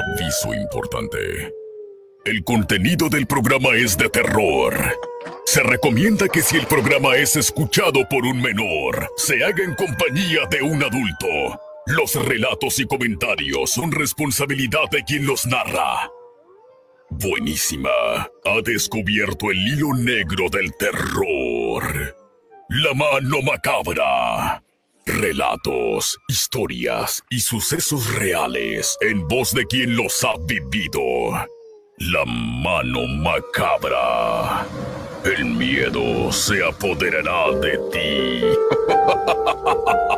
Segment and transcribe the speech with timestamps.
[0.00, 1.52] Aviso importante.
[2.24, 4.74] El contenido del programa es de terror.
[5.44, 10.46] Se recomienda que si el programa es escuchado por un menor, se haga en compañía
[10.50, 11.60] de un adulto.
[11.86, 16.10] Los relatos y comentarios son responsabilidad de quien los narra.
[17.10, 17.90] Buenísima.
[18.44, 22.16] Ha descubierto el hilo negro del terror.
[22.68, 24.62] La mano macabra.
[25.18, 31.00] Relatos, historias y sucesos reales en voz de quien los ha vivido.
[31.98, 34.64] La mano macabra.
[35.24, 38.40] El miedo se apoderará de ti.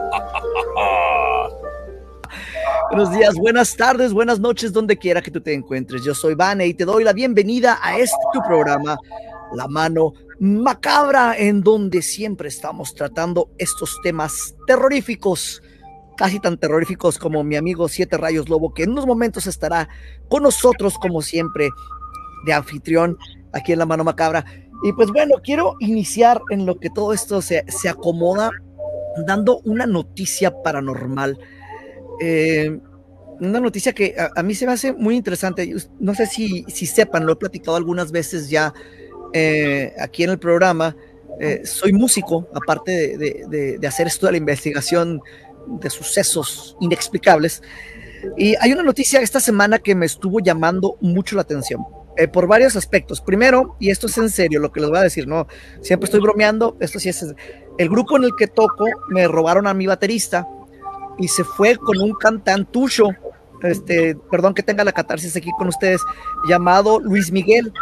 [2.92, 6.04] Buenos días, buenas tardes, buenas noches, donde quiera que tú te encuentres.
[6.04, 8.98] Yo soy Vane y te doy la bienvenida a este tu programa,
[9.54, 15.62] La Mano Macabra, en donde siempre estamos tratando estos temas terroríficos,
[16.16, 19.88] casi tan terroríficos como mi amigo Siete Rayos Lobo, que en unos momentos estará
[20.28, 21.70] con nosotros, como siempre,
[22.44, 23.16] de anfitrión
[23.52, 24.44] aquí en La Mano Macabra.
[24.84, 28.50] Y pues bueno, quiero iniciar en lo que todo esto se, se acomoda,
[29.26, 31.38] dando una noticia paranormal
[32.20, 32.78] eh,
[33.40, 35.74] una noticia que a, mí se me hace muy interesante.
[35.98, 38.72] No sé si, si sepan, lo he platicado algunas veces ya
[39.32, 40.96] eh, aquí en el programa.
[41.40, 45.20] Eh, soy músico, aparte de, de, hacer esto de la investigación
[45.80, 47.62] de sucesos inexplicables.
[48.36, 51.84] Y hay una noticia esta semana que me estuvo llamando mucho la atención.
[52.32, 53.22] por varios aspectos.
[53.22, 55.46] Primero, y esto es en serio lo que les voy a decir, no,
[55.80, 57.24] siempre estoy bromeando, esto sí es,
[57.78, 60.46] el grupo en el que toco me robaron a mi baterista,
[61.18, 63.08] y se fue con un cantantucho,
[63.62, 66.00] este, perdón que tenga la catarsis aquí con ustedes,
[66.48, 67.72] llamado Luis Miguel.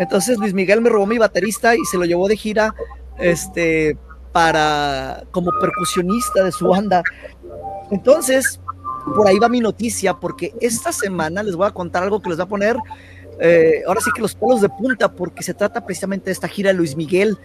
[0.00, 2.74] Entonces Luis Miguel me robó mi baterista y se lo llevó de gira,
[3.18, 3.98] este,
[4.32, 7.02] para, como percusionista de su banda.
[7.90, 8.58] Entonces,
[9.14, 12.38] por ahí va mi noticia, porque esta semana les voy a contar algo que les
[12.38, 12.76] va a poner,
[13.40, 16.70] eh, ahora sí que los pelos de punta, porque se trata precisamente de esta gira
[16.70, 17.36] de Luis Miguel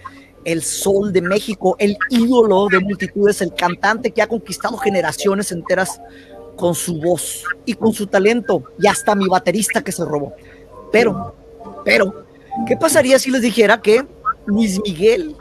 [0.46, 6.00] el sol de México, el ídolo de multitudes, el cantante que ha conquistado generaciones enteras
[6.56, 10.34] con su voz y con su talento, y hasta mi baterista que se robó.
[10.92, 11.36] Pero,
[11.84, 12.26] pero,
[12.68, 14.06] ¿qué pasaría si les dijera que
[14.46, 15.36] Luis Miguel,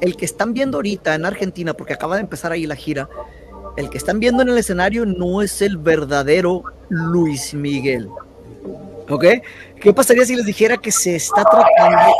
[0.00, 3.08] el que están viendo ahorita en Argentina, porque acaba de empezar ahí la gira,
[3.76, 8.08] el que están viendo en el escenario no es el verdadero Luis Miguel?
[9.08, 9.24] ¿Ok?
[9.80, 12.12] ¿Qué pasaría si les dijera que se está tratando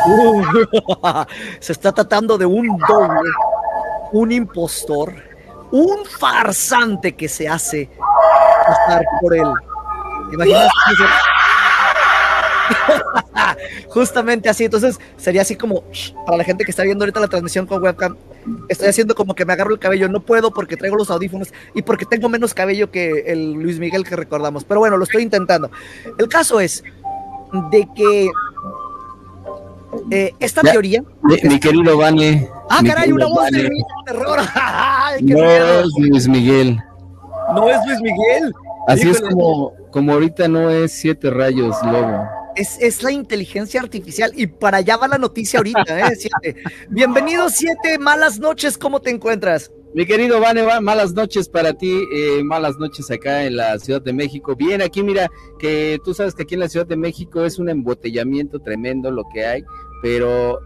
[1.60, 3.30] se está tratando de un doble,
[4.12, 5.14] un impostor,
[5.70, 7.90] un farsante que se hace
[8.66, 9.52] pasar por él.
[13.88, 15.82] Justamente así, entonces sería así como
[16.26, 18.16] para la gente que está viendo ahorita la transmisión con webcam,
[18.68, 21.82] estoy haciendo como que me agarro el cabello, no puedo porque traigo los audífonos y
[21.82, 25.70] porque tengo menos cabello que el Luis Miguel que recordamos, pero bueno, lo estoy intentando.
[26.18, 26.84] El caso es
[27.70, 28.30] de que
[30.10, 31.02] eh, esta teoría.
[31.22, 32.48] Mi, querido Vane.
[32.68, 33.70] Ah, caray, una voz de
[34.06, 34.40] terror.
[35.20, 36.80] no es Luis Miguel.
[37.54, 38.52] No es Luis Miguel.
[38.86, 42.39] Así es como, como ahorita no es Siete Rayos Lobo.
[42.56, 46.16] Es, es, la inteligencia artificial y para allá va la noticia ahorita, ¿eh?
[46.16, 46.62] Siete.
[46.88, 49.70] Bienvenido, Siete, malas noches, ¿cómo te encuentras?
[49.92, 54.12] Mi querido Vane, malas noches para ti, eh, malas noches acá en la Ciudad de
[54.12, 54.54] México.
[54.54, 55.28] Bien, aquí mira
[55.58, 59.24] que tú sabes que aquí en la Ciudad de México es un embotellamiento tremendo lo
[59.34, 59.64] que hay,
[60.00, 60.60] pero,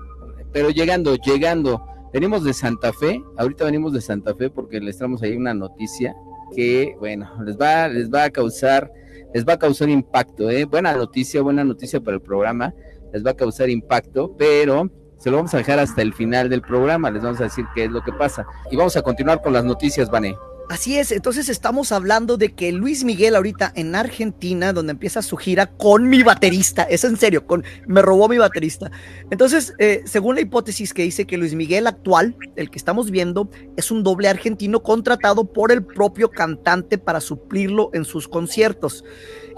[0.53, 1.83] pero llegando, llegando.
[2.12, 6.15] Venimos de Santa Fe, ahorita venimos de Santa Fe porque les traemos ahí una noticia
[6.55, 8.93] que, bueno, les va, les va a causar,
[9.34, 10.65] les va a causar impacto, ¿eh?
[10.65, 12.72] Buena noticia, buena noticia para el programa,
[13.12, 16.62] les va a causar impacto, pero se lo vamos a dejar hasta el final del
[16.62, 18.47] programa, les vamos a decir qué es lo que pasa.
[18.71, 20.37] Y vamos a continuar con las noticias, Vané.
[20.70, 25.36] Así es, entonces estamos hablando de que Luis Miguel ahorita en Argentina, donde empieza su
[25.36, 28.91] gira con mi baterista, es en serio, con me robó mi baterista.
[29.30, 33.50] Entonces, eh, según la hipótesis que dice que Luis Miguel actual, el que estamos viendo,
[33.76, 39.04] es un doble argentino contratado por el propio cantante para suplirlo en sus conciertos.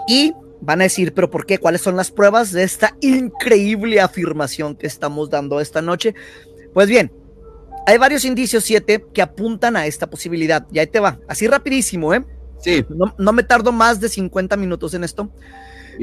[0.08, 1.58] Y Van a decir, pero ¿por qué?
[1.58, 6.14] ¿Cuáles son las pruebas de esta increíble afirmación que estamos dando esta noche?
[6.72, 7.12] Pues bien,
[7.86, 10.66] hay varios indicios, siete, que apuntan a esta posibilidad.
[10.72, 12.24] Y ahí te va, así rapidísimo, ¿eh?
[12.58, 12.84] Sí.
[13.16, 15.30] No, me tardo más de 50 minutos en esto.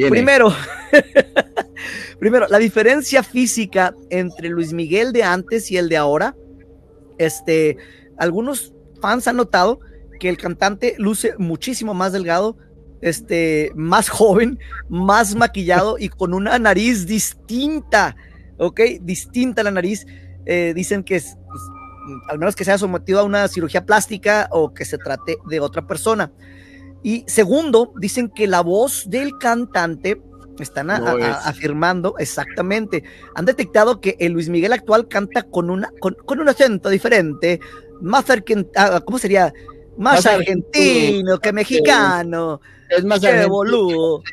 [0.09, 0.51] Primero,
[2.19, 6.35] primero, la diferencia física entre Luis Miguel de antes y el de ahora.
[7.17, 7.77] Este,
[8.17, 9.79] algunos fans han notado
[10.19, 12.57] que el cantante luce muchísimo más delgado,
[13.01, 14.57] este, más joven,
[14.87, 18.15] más maquillado y con una nariz distinta,
[18.57, 18.79] ¿ok?
[19.01, 20.07] Distinta la nariz.
[20.45, 21.37] Eh, dicen que es,
[22.29, 25.85] al menos que sea sometido a una cirugía plástica o que se trate de otra
[25.87, 26.31] persona.
[27.01, 30.21] Y segundo, dicen que la voz del cantante
[30.59, 33.03] están afirmando exactamente.
[33.35, 37.59] Han detectado que el Luis Miguel actual canta con, una, con, un acento diferente,
[38.01, 38.25] más
[38.75, 39.53] ah, ¿cómo sería?
[39.97, 42.61] Más, argentino, que mexicano.
[42.95, 44.23] Es más Qué boludo.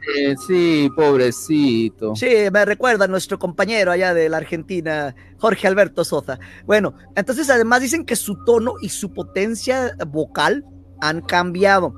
[0.46, 2.14] Sí, pobrecito.
[2.14, 6.38] Sí, me recuerda a nuestro compañero allá de la Argentina, Jorge Alberto Soza.
[6.66, 10.64] Bueno, entonces además dicen que su tono y su potencia vocal
[11.00, 11.94] han cambiado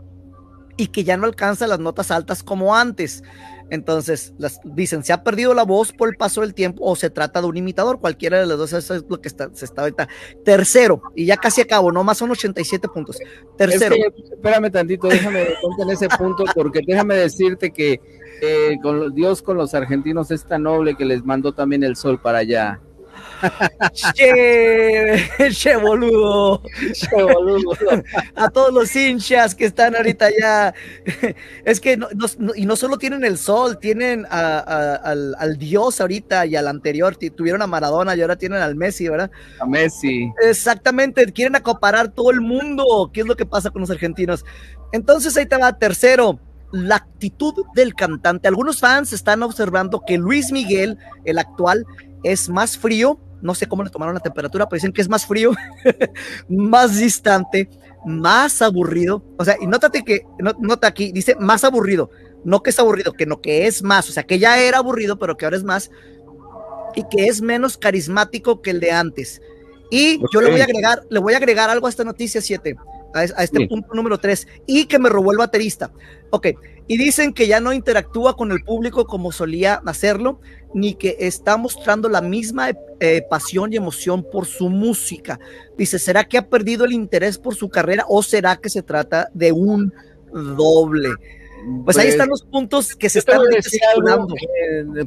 [0.77, 3.23] y que ya no alcanza las notas altas como antes.
[3.73, 7.09] Entonces, las, dicen, se ha perdido la voz por el paso del tiempo o se
[7.09, 9.81] trata de un imitador, cualquiera de los dos, eso es lo que está, se está
[9.81, 10.11] ahorita.
[10.45, 13.17] Tercero, y ya casi acabo, nomás son 87 puntos.
[13.57, 13.97] Tercero.
[14.31, 15.47] espérame tantito, déjame
[15.79, 17.99] en ese punto, porque déjame decirte que
[18.43, 22.21] eh, con Dios con los argentinos es tan noble que les mandó también el sol
[22.21, 22.79] para allá
[24.15, 26.63] che, che boludo.
[26.93, 27.77] Che boludo.
[28.35, 30.75] A todos los hinchas que están ahorita ya.
[31.65, 32.09] Es que no,
[32.55, 37.17] y no solo tienen el sol, tienen al, Dios ahorita y al anterior.
[37.17, 39.31] Tuvieron a Maradona y ahora tienen al Messi, ¿verdad?
[39.61, 40.33] A Messi.
[40.43, 43.11] Exactamente, quieren acaparar todo el mundo.
[43.13, 44.45] ¿Qué es lo que pasa con los argentinos?
[44.93, 46.39] Entonces ahí te va, tercero
[46.73, 48.49] la actitud del cantante.
[48.49, 51.87] Algunos fans están observando que Luis Miguel, el actual,
[52.25, 55.27] es más frío no sé cómo le tomaron la temperatura, pero dicen que es más
[55.27, 55.51] frío,
[56.49, 57.69] más distante,
[58.07, 59.23] más aburrido.
[59.37, 62.11] O sea, y nótate que, nota aquí, dice más aburrido,
[62.45, 65.19] no que es aburrido, que no que es más, o sea, que ya era aburrido,
[65.19, 65.91] pero que ahora es más,
[66.95, 69.43] y que es menos carismático que el de antes.
[69.91, 72.77] Y yo le voy a agregar, le voy a agregar algo a esta noticia 7,
[73.15, 75.91] a, este punto número 3, y que me robó el baterista.
[76.31, 76.49] Ok,
[76.87, 80.41] y dicen que ya no interactúa con el público como solía hacerlo,
[80.75, 82.71] ni que está mostrando la misma
[83.01, 85.39] eh, pasión y emoción por su música.
[85.77, 89.29] Dice, ¿será que ha perdido el interés por su carrera o será que se trata
[89.35, 89.93] de un
[90.33, 91.11] doble?
[91.85, 93.41] Pues, ahí están los puntos que se están
[94.05, 94.35] dando.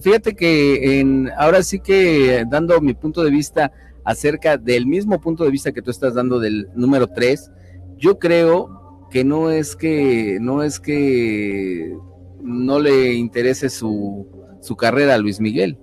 [0.02, 3.72] fíjate que en, ahora sí que dando mi punto de vista
[4.06, 7.52] acerca del mismo punto de vista que tú estás dando del número 3,
[7.98, 8.85] yo creo
[9.16, 11.98] que no es que no es que
[12.42, 14.28] no le interese su,
[14.60, 15.78] su carrera a Luis Miguel.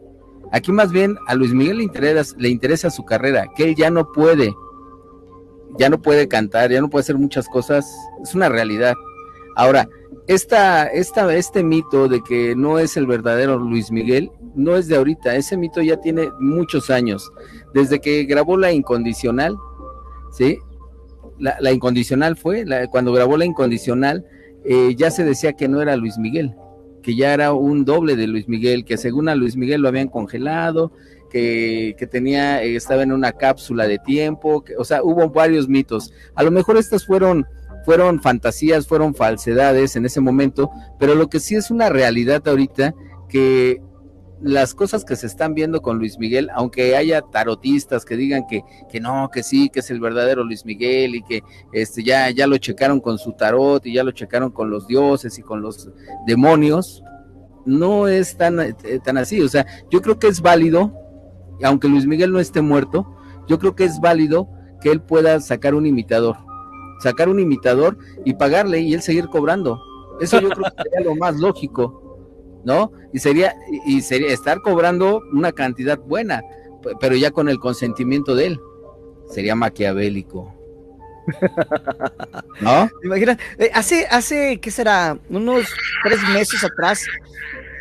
[0.53, 3.91] Aquí más bien a Luis Miguel le interesa, le interesa su carrera, que él ya
[3.91, 4.55] no puede,
[5.79, 7.91] ya no puede cantar, ya no puede hacer muchas cosas,
[8.23, 8.93] es una realidad.
[9.57, 9.89] Ahora,
[10.27, 14.97] esta, esta, este mito de que no es el verdadero Luis Miguel no es de
[14.97, 17.33] ahorita, ese mito ya tiene muchos años,
[17.73, 19.57] desde que grabó La Incondicional,
[20.33, 20.59] ¿sí?
[21.43, 24.25] La, Incondicional fue, cuando grabó La Incondicional,
[24.65, 26.55] eh, ya se decía que no era Luis Miguel,
[27.03, 30.09] que ya era un doble de Luis Miguel, que según a Luis Miguel lo habían
[30.09, 30.93] congelado,
[31.29, 36.13] que, tenía, eh, estaba en una cápsula de tiempo, o sea, hubo varios mitos.
[36.37, 37.45] A lo mejor estas fueron,
[37.85, 42.95] fueron fantasías, fueron falsedades en ese momento, pero lo que sí es una realidad ahorita,
[43.29, 43.81] que
[44.43, 48.63] las cosas que se están viendo con Luis Miguel, aunque haya tarotistas que digan que,
[48.91, 51.43] que no, que sí, que es el verdadero Luis Miguel y que
[51.73, 55.39] este, ya, ya lo checaron con su tarot y ya lo checaron con los dioses
[55.39, 55.91] y con los
[56.27, 57.05] demonios,
[57.65, 58.75] no es tan, eh,
[59.05, 59.41] tan así.
[59.41, 60.93] O sea, yo creo que es válido,
[61.63, 63.17] aunque Luis Miguel no esté muerto,
[63.47, 64.49] yo creo que es válido
[64.81, 66.37] que él pueda sacar un imitador,
[67.01, 69.81] sacar un imitador y pagarle y él seguir cobrando.
[70.21, 72.02] Eso yo creo que sería lo más lógico.
[72.65, 72.93] ¿No?
[73.13, 73.55] Y sería,
[73.87, 76.43] y sería estar cobrando una cantidad buena,
[77.01, 78.61] pero ya con el consentimiento de él.
[79.31, 80.55] Sería maquiavélico.
[82.61, 82.91] ¿No?
[83.05, 85.19] Imagina, eh, hace, hace, ¿qué será?
[85.31, 85.69] Unos
[86.03, 87.05] tres meses atrás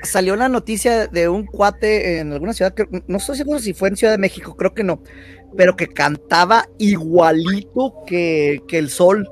[0.03, 3.89] salió una noticia de un cuate en alguna ciudad, que no estoy seguro si fue
[3.89, 5.01] en Ciudad de México, creo que no,
[5.55, 9.29] pero que cantaba igualito que, que el sol.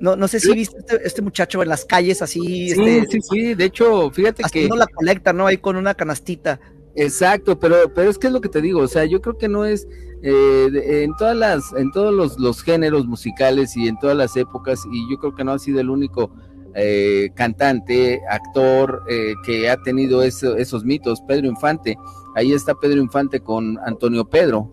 [0.00, 2.40] No, no sé si viste este, este, muchacho en las calles así.
[2.40, 3.54] Sí, este, sí, sí.
[3.54, 4.68] De hecho, fíjate que.
[4.68, 5.46] no la colecta, ¿no?
[5.46, 6.60] Ahí con una canastita.
[6.96, 8.80] Exacto, pero, pero es que es lo que te digo.
[8.80, 9.86] O sea, yo creo que no es.
[10.22, 15.10] Eh, en todas las, en todos los, géneros musicales y en todas las épocas, y
[15.10, 16.30] yo creo que no ha sido el único
[16.74, 21.20] eh, cantante, actor eh, que ha tenido esos mitos.
[21.28, 21.98] Pedro Infante,
[22.34, 24.72] ahí está Pedro Infante con Antonio Pedro,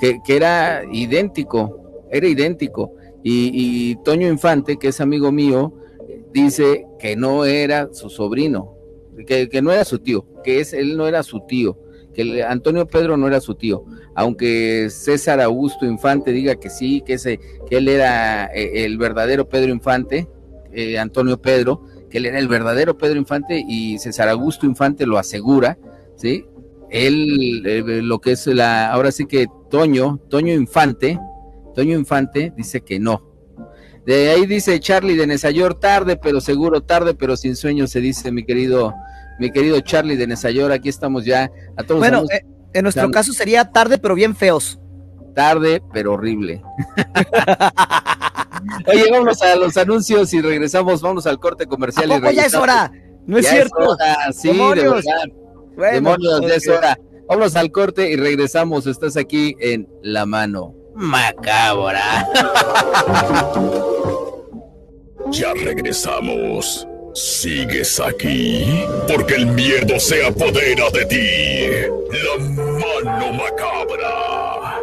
[0.00, 2.97] que, que era idéntico, era idéntico.
[3.22, 5.74] Y, Toño Infante, que es amigo mío,
[6.32, 8.74] dice que no era su sobrino,
[9.26, 11.78] que, no era su tío, que él no era su tío,
[12.14, 13.84] que Antonio Pedro no era su tío,
[14.14, 19.48] aunque César Augusto Infante diga que sí, que, ese, que él era eh, el verdadero
[19.48, 20.28] Pedro Infante,
[20.72, 25.18] eh, Antonio Pedro, que él era el verdadero Pedro Infante y César Augusto Infante lo
[25.18, 25.78] asegura,
[26.16, 26.46] ¿sí?
[26.90, 31.18] Él, eh, lo que es la, ahora sí que Toño, Toño Infante,
[31.78, 33.22] Toño Infante dice que no.
[34.04, 38.32] De ahí dice Charlie de Nesayor, tarde, pero seguro, tarde, pero sin sueño, se dice
[38.32, 38.92] mi querido,
[39.38, 40.72] mi querido Charlie de Nesayor.
[40.72, 42.00] Aquí estamos ya a todos.
[42.00, 44.80] Bueno, eh, en nuestro caso sería tarde, pero bien feos.
[45.36, 46.60] Tarde, pero horrible.
[48.88, 52.10] Oye, vamos a los anuncios y regresamos, vamos al corte comercial.
[52.10, 52.90] ¿A y ya es hora?
[53.24, 53.96] No es cierto.
[54.32, 55.92] Sí, de verdad.
[55.92, 56.98] Demonios, ya es hora.
[57.28, 58.88] Vamos al corte y regresamos.
[58.88, 62.26] Estás aquí en La Mano Macabra.
[65.30, 66.86] Ya regresamos.
[67.14, 68.64] ¿Sigues aquí?
[69.06, 71.88] Porque el miedo se apodera de ti.
[72.10, 74.80] La mano macabra.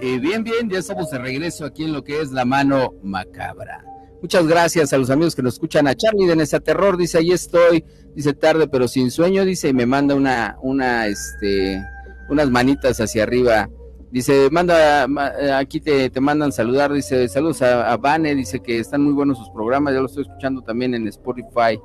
[0.00, 3.84] Y bien, bien, ya estamos de regreso aquí en lo que es la mano macabra.
[4.22, 5.86] Muchas gracias a los amigos que nos escuchan.
[5.86, 9.74] A Charlie de Nesa Terror dice, ahí estoy, dice tarde pero sin sueño, dice, y
[9.74, 11.82] me manda una, una, este,
[12.28, 13.68] unas manitas hacia arriba.
[14.12, 15.06] Dice, manda,
[15.40, 19.14] eh, aquí te, te mandan saludar, dice, saludos a, a Vane, dice que están muy
[19.14, 21.80] buenos sus programas, ya lo estoy escuchando también en Spotify.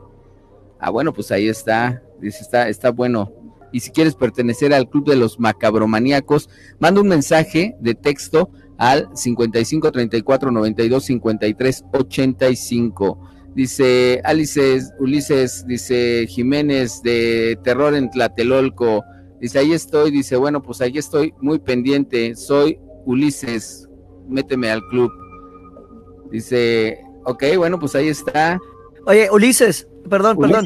[0.77, 3.31] Ah, bueno, pues ahí está, dice, está, está bueno.
[3.71, 9.09] Y si quieres pertenecer al club de los macabromaníacos, manda un mensaje de texto al
[9.13, 13.19] 55 34 92 53 85.
[13.55, 19.03] Dice Alice Ulises, dice Jiménez de Terror en Tlatelolco.
[19.39, 22.35] Dice, ahí estoy, dice, bueno, pues ahí estoy muy pendiente.
[22.35, 23.87] Soy Ulises,
[24.27, 25.11] méteme al club.
[26.31, 28.59] Dice, ok, bueno, pues ahí está.
[29.05, 30.65] Oye, Ulises, perdón, perdón.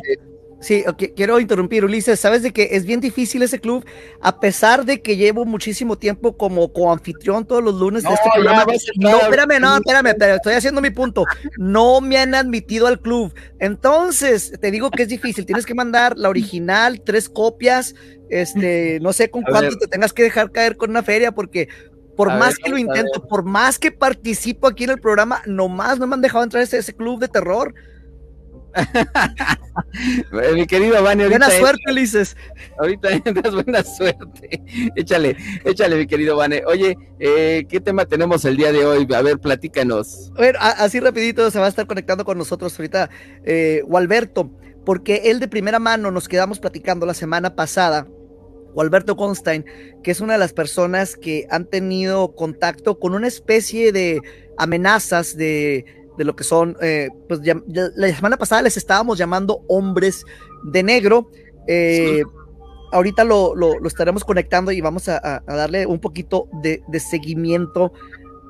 [0.61, 0.83] Sí,
[1.15, 2.19] quiero interrumpir, Ulises.
[2.19, 3.83] Sabes de que es bien difícil ese club,
[4.21, 8.65] a pesar de que llevo muchísimo tiempo como coanfitrión todos los lunes de este programa.
[8.97, 11.25] No, espérame, no, espérame, pero estoy haciendo mi punto.
[11.57, 13.33] No me han admitido al club.
[13.59, 15.47] Entonces, te digo que es difícil.
[15.47, 17.95] Tienes que mandar la original, tres copias.
[18.29, 21.67] Este, no sé con cuánto te tengas que dejar caer con una feria, porque
[22.15, 26.05] por más que lo intento, por más que participo aquí en el programa, nomás no
[26.05, 27.73] me han dejado entrar a ese club de terror.
[30.55, 32.35] Mi querido Vani, Buena suerte, Ulises.
[32.79, 34.61] Ahorita tendrás buena suerte.
[34.95, 35.35] échale,
[35.65, 36.63] échale, mi querido Vane.
[36.65, 39.07] Oye, eh, ¿qué tema tenemos el día de hoy?
[39.13, 40.31] A ver, platícanos.
[40.37, 43.09] A ver, así rapidito se va a estar conectando con nosotros ahorita
[43.43, 44.51] eh, Walberto,
[44.85, 48.07] porque él de primera mano nos quedamos platicando la semana pasada.
[48.73, 49.65] Walberto Constein,
[50.01, 54.21] que es una de las personas que han tenido contacto con una especie de
[54.57, 55.85] amenazas de
[56.21, 57.41] de lo que son, eh, pues
[57.73, 60.23] la semana pasada les estábamos llamando hombres
[60.63, 61.31] de negro.
[61.65, 62.21] Eh,
[62.91, 67.91] ahorita lo, lo, estaremos conectando y vamos a, darle un poquito de, seguimiento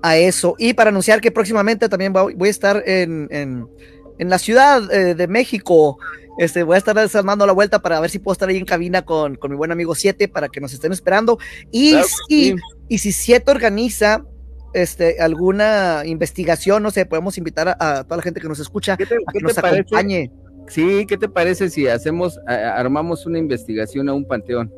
[0.04, 0.56] a eso.
[0.58, 5.28] Y para anunciar que próximamente también voy, a estar en, en, la Ciudad eh, de
[5.30, 5.98] México.
[6.40, 9.04] Este, voy a estar dando la vuelta para ver si puedo estar ahí en cabina
[9.04, 11.40] con, con mi buen amigo Siete para que nos estén esperando.
[11.72, 11.96] Y,
[12.28, 14.26] y si Siete organiza
[14.74, 18.98] este, alguna investigación, no sé, podemos invitar a, toda la gente que nos escucha a
[18.98, 19.08] que
[19.42, 20.32] nos acompañe.
[20.68, 24.72] Sí, ¿qué te parece si hacemos, armamos una investigación a un panteón?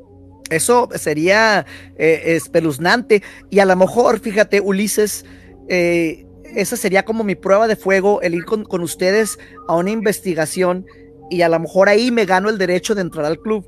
[0.49, 1.65] Eso sería
[1.97, 5.25] eh, espeluznante y a lo mejor, fíjate, Ulises,
[5.69, 9.91] eh, esa sería como mi prueba de fuego, el ir con, con ustedes a una
[9.91, 10.85] investigación
[11.29, 13.65] y a lo mejor ahí me gano el derecho de entrar al club.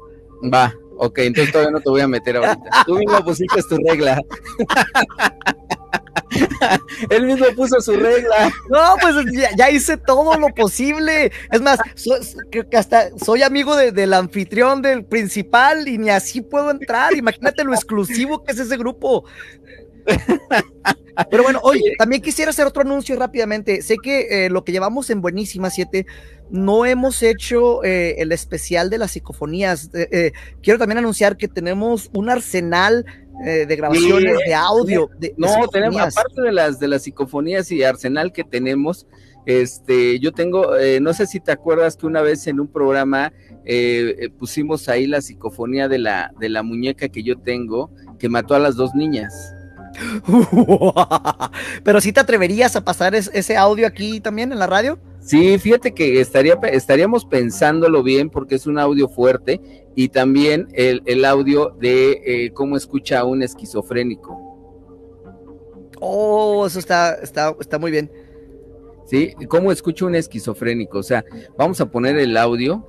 [0.53, 2.69] Va, ok, entonces todavía no te voy a meter ahorita.
[2.85, 4.21] Tú mismo pusiste tu regla.
[7.09, 8.51] Él mismo puso su regla.
[8.69, 9.15] No, pues
[9.57, 11.31] ya, hice todo lo posible.
[11.51, 11.79] Es más,
[12.51, 17.15] creo que hasta soy amigo del anfitrión del principal y ni así puedo entrar.
[17.15, 19.25] Imagínate lo exclusivo que es ese grupo.
[21.31, 23.81] Pero bueno, oye, también quisiera hacer otro anuncio rápidamente.
[23.81, 26.05] Sé que eh, lo que llevamos en Buenísima 7
[26.49, 29.89] no hemos hecho eh, el especial de las psicofonías.
[29.93, 33.05] Eh, quiero también anunciar que tenemos un arsenal
[33.43, 35.09] eh, de grabaciones, de audio.
[35.17, 39.07] De, no, tenemos, aparte de las de las psicofonías y arsenal que tenemos,
[39.45, 43.33] este, yo tengo, eh, no sé si te acuerdas que una vez en un programa
[43.65, 48.55] eh, pusimos ahí la psicofonía de la, de la muñeca que yo tengo, que mató
[48.55, 49.53] a las dos niñas.
[51.83, 54.99] Pero si te atreverías a pasar ese audio aquí también en la radio?
[55.25, 59.59] Sí, fíjate que estaría, estaríamos pensándolo bien porque es un audio fuerte
[59.95, 64.39] y también el, audio de eh, cómo escucha a un esquizofrénico.
[65.99, 68.11] Oh, eso está, está, está muy bien.
[69.07, 70.99] Sí, cómo escucha un esquizofrénico.
[70.99, 71.25] O sea,
[71.57, 72.85] vamos a poner el audio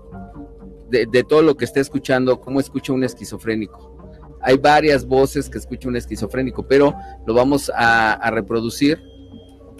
[0.90, 3.96] de, todo lo que está escuchando, cómo escucha un esquizofrénico.
[4.42, 6.94] Hay varias voces que escucha un esquizofrénico, pero
[7.26, 9.15] lo vamos a reproducir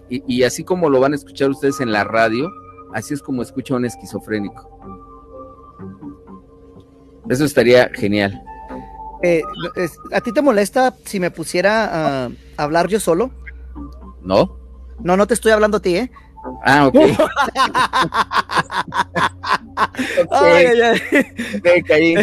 [0.09, 2.51] y, así como lo van a escuchar ustedes en la radio,
[2.93, 4.71] así es como escucha un esquizofrénico.
[7.29, 8.41] Eso estaría genial.
[9.23, 9.43] Eh,
[10.13, 13.31] ¿A ti te molesta si me pusiera a hablar yo solo?
[14.23, 14.59] No.
[15.03, 16.11] No, no te estoy hablando a ti, ¿eh?
[16.65, 16.95] Ah, ok.
[20.29, 21.83] okay.
[21.83, 22.15] caí,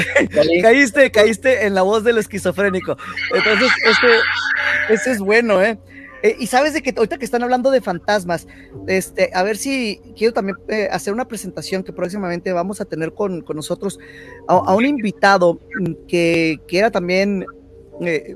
[0.61, 2.97] Caíste, caíste en la voz del esquizofrénico.
[3.33, 4.07] Entonces, este,
[4.93, 5.77] este es bueno, ¿eh?
[6.23, 6.35] ¿Eh?
[6.39, 8.47] y sabes de que ahorita que están hablando de fantasmas,
[8.87, 13.13] este, a ver si quiero también eh, hacer una presentación que próximamente vamos a tener
[13.13, 13.99] con, con nosotros
[14.47, 15.59] a, un invitado
[16.07, 17.45] que, que era también
[18.01, 18.35] eh,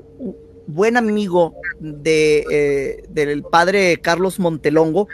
[0.68, 5.08] buen amigo de, del padre Carlos Montelongo.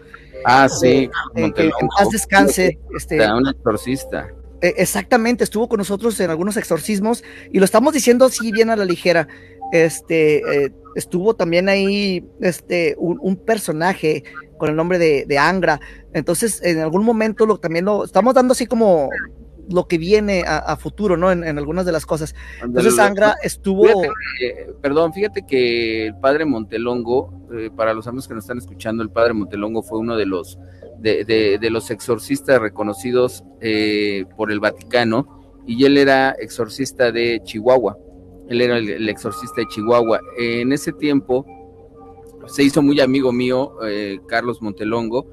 [0.44, 1.10] Ah, sí.
[1.34, 2.78] Eh, que en paz descanse.
[2.94, 4.28] Este, un exorcista.
[4.60, 8.86] Exactamente, estuvo con nosotros en algunos exorcismos y lo estamos diciendo así bien a la
[8.86, 9.28] ligera.
[9.74, 14.22] Este, eh, estuvo también ahí este, un, personaje
[14.56, 15.80] con el nombre de, de, Angra.
[16.12, 19.10] Entonces, en algún momento lo, también lo estamos dando así como
[19.68, 21.32] lo que viene a, futuro, ¿no?
[21.32, 22.36] En, algunas de las cosas.
[22.62, 23.88] Entonces, Angra estuvo.
[24.80, 29.10] perdón, fíjate que el padre Montelongo, eh, para los amigos que nos están escuchando, el
[29.10, 30.56] padre Montelongo fue uno de los
[31.00, 37.98] de, los exorcistas reconocidos eh, por el Vaticano y él era exorcista de Chihuahua.
[38.48, 40.20] Él era el, exorcista de Chihuahua.
[40.38, 41.46] en ese tiempo
[42.46, 45.26] se hizo muy amigo mío, eh, Carlos Montelongo,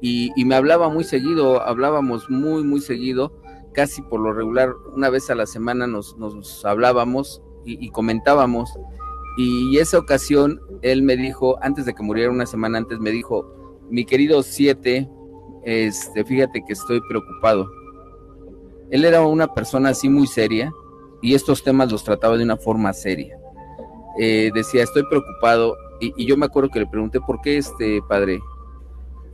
[0.00, 3.40] y, y, me hablaba muy seguido, hablábamos muy, muy seguido
[3.76, 8.70] casi por lo regular, una vez a la semana nos, nos hablábamos y, comentábamos.
[9.36, 13.78] Y esa ocasión, él me dijo, antes de que muriera una semana antes, me dijo,
[13.90, 15.10] mi querido Siete,
[15.64, 17.68] este, fíjate que estoy preocupado.
[18.90, 20.72] Él era una persona así muy seria
[21.22, 23.38] y estos temas los trataba de una forma seria.
[24.18, 28.00] Eh, decía, estoy preocupado y, y, yo me acuerdo que le pregunté, ¿por qué este
[28.08, 28.40] padre?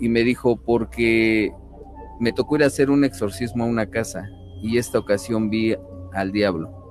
[0.01, 1.53] Y me dijo, porque
[2.21, 4.29] me tocó ir a hacer un exorcismo a una casa
[4.63, 5.77] y esta ocasión vi
[6.13, 6.83] al diablo.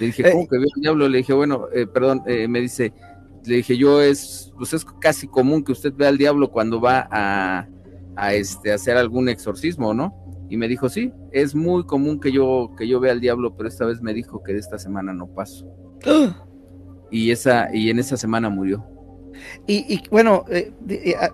[0.00, 1.08] Le dije, ¿cómo que vi al diablo?
[1.08, 2.92] Le dije, bueno, eh, perdón, eh, me dice,
[3.44, 7.06] le dije, yo es, pues es casi común que usted vea al diablo cuando va
[7.10, 7.68] a,
[8.16, 10.23] a este, hacer algún exorcismo, ¿no?
[10.48, 13.68] Y me dijo, sí, es muy común que yo, que yo vea al diablo, pero
[13.68, 15.66] esta vez me dijo que de esta semana no paso.
[17.10, 18.84] Y, esa, y en esa semana murió.
[19.66, 20.72] Y, bueno, eh,
[21.18, 21.30] ah,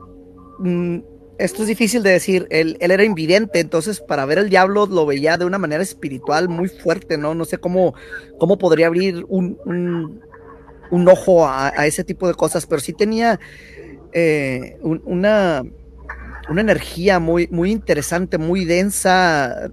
[0.59, 0.99] mm,
[1.40, 5.38] esto es difícil de decir, él, era invidente, entonces para ver el diablo lo veía
[5.38, 7.35] de una manera espiritual muy fuerte, ¿no?
[7.35, 7.94] No sé cómo,
[8.38, 9.59] cómo podría abrir un,
[10.90, 13.40] un, ojo a, ese tipo de cosas, pero sí tenía
[14.12, 15.62] eh, una,
[16.50, 19.70] una energía muy, muy interesante, muy densa,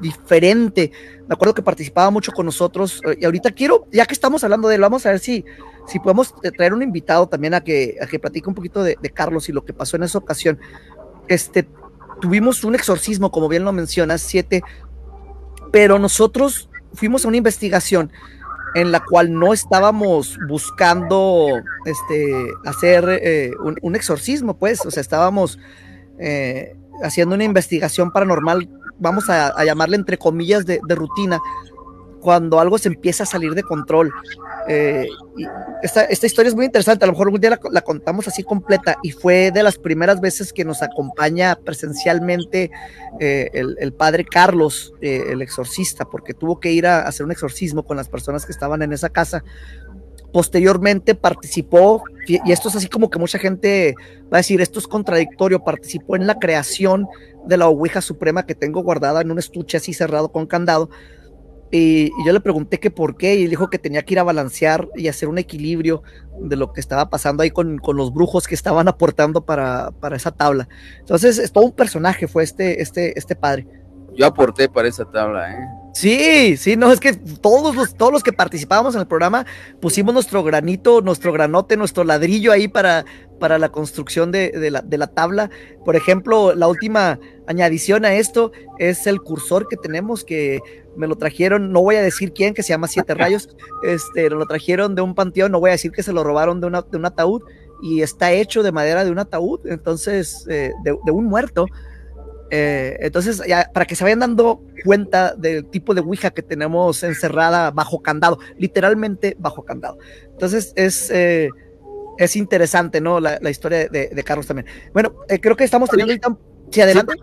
[0.00, 0.92] diferente.
[1.28, 4.68] Me acuerdo que participaba mucho con nosotros eh, y ahorita quiero, ya que estamos hablando
[4.68, 5.44] de él, vamos a ver si,
[5.86, 9.48] si podemos traer un invitado también a que, a que platique un poquito de, Carlos
[9.48, 10.58] y lo que pasó en esa ocasión.
[11.28, 11.68] Este,
[12.20, 14.62] tuvimos un exorcismo, como bien lo mencionas, siete,
[15.70, 18.10] pero nosotros fuimos a una investigación
[18.74, 23.50] en la cual no estábamos buscando este, hacer eh,
[23.82, 25.58] un, exorcismo, pues, o sea, estábamos
[26.20, 28.68] eh, haciendo una investigación paranormal
[29.00, 31.40] vamos a, llamarle entre comillas, de, rutina,
[32.20, 34.12] cuando algo se empieza a salir de control.
[34.68, 35.08] Eh,
[35.82, 39.10] esta, historia es muy interesante, a lo mejor un día la, contamos así completa y
[39.10, 42.70] fue de las primeras veces que nos acompaña presencialmente
[43.18, 47.84] eh, el, padre Carlos, eh, el exorcista, porque tuvo que ir a hacer un exorcismo
[47.84, 49.42] con las personas que estaban en esa casa
[50.32, 53.94] Posteriormente participó, y esto es así como que mucha gente
[54.32, 57.08] va a decir, esto es contradictorio, participó en la creación
[57.46, 60.90] de la Ouija Suprema que tengo guardada en un estuche así cerrado con candado.
[61.72, 64.88] Y, yo le pregunté que por qué, y dijo que tenía que ir a balancear
[64.96, 66.02] y hacer un equilibrio
[66.40, 70.32] de lo que estaba pasando ahí con, los brujos que estaban aportando para, para, esa
[70.32, 70.68] tabla.
[70.98, 73.66] Entonces, es todo un personaje, fue este, este, este padre.
[74.16, 75.79] Yo aporté para esa tabla, ¿eh?
[75.92, 79.44] Sí, sí, no, es que todos los, todos los que participábamos en el programa
[79.80, 83.04] pusimos nuestro granito, nuestro granote, nuestro ladrillo ahí para,
[83.40, 85.50] para la construcción de, la, de, la, tabla.
[85.84, 90.60] Por ejemplo, la última añadición a esto es el cursor que tenemos, que
[90.96, 93.48] me lo trajeron, no voy a decir quién, que se llama Siete Rayos,
[93.82, 96.68] este, lo trajeron de un panteón, no voy a decir que se lo robaron de,
[96.68, 97.42] una, de un ataúd,
[97.82, 101.66] y está hecho de madera de un ataúd, entonces, eh, de, de un muerto.
[102.50, 107.02] Eh, entonces, ya, para que se vayan dando cuenta del tipo de Ouija que tenemos
[107.02, 109.98] encerrada bajo candado, literalmente bajo candado.
[110.32, 111.50] Entonces, es, eh,
[112.18, 113.20] es interesante, ¿no?
[113.20, 114.66] La, historia de, Carlos también.
[114.92, 116.38] Bueno, eh, creo que estamos teniendo
[116.70, 117.14] Sí, adelante.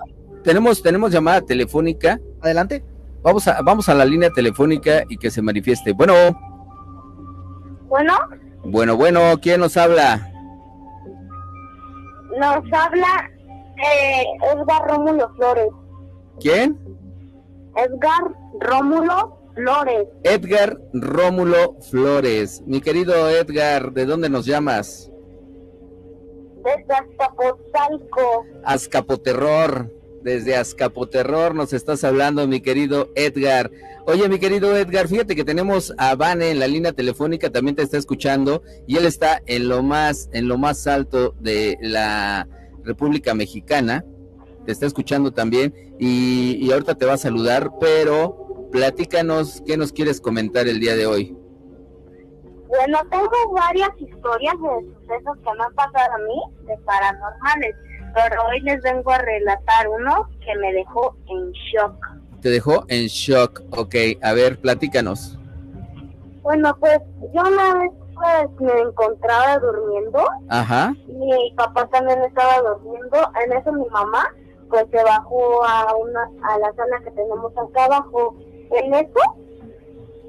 [0.44, 2.20] tenemos, tenemos llamada telefónica.
[2.42, 2.84] Adelante.
[3.22, 5.92] Vamos a, vamos a la línea telefónica y que se manifieste.
[5.92, 6.14] Bueno.
[7.88, 8.14] Bueno.
[8.64, 10.32] Bueno, bueno, ¿quién nos habla?
[12.38, 13.32] Nos habla
[13.78, 15.70] eh, Edgar Rómulo Flores.
[16.40, 16.78] ¿Quién?
[17.76, 20.08] Edgar Rómulo Flores.
[20.24, 22.62] Edgar Rómulo Flores.
[22.66, 25.12] Mi querido Edgar, ¿de dónde nos llamas?
[26.64, 28.46] Desde Azcapotzalco.
[28.64, 29.94] Azcapoterror.
[30.24, 33.72] Desde Azcapoterror nos estás hablando, mi querido Edgar.
[34.06, 37.84] Oye, mi querido Edgar, fíjate que tenemos a Vane en la línea telefónica, también te
[37.84, 42.48] está escuchando, y él está en lo más, en lo más alto de la
[42.88, 44.04] República Mexicana.
[44.66, 49.94] Te está escuchando también, y, y ahorita te va a saludar, pero platícanos qué nos
[49.94, 51.38] quieres comentar el día de hoy.
[52.68, 57.76] Bueno, tengo varias historias de sucesos que me han pasado a mí, de paranormales,
[58.14, 62.06] pero hoy les vengo a relatar uno que me dejó en shock.
[62.42, 63.96] Te dejó en shock, ok.
[64.22, 65.40] A ver, platícanos.
[66.42, 67.00] Bueno, pues
[67.34, 70.20] yo una vez pues me encontraba durmiendo.
[70.50, 70.94] Ajá.
[71.08, 73.18] Mi papá también estaba durmiendo.
[73.44, 74.34] En eso mi mamá
[74.70, 78.36] pues se bajó a una a la sala que tenemos acá abajo.
[78.72, 79.20] En eso,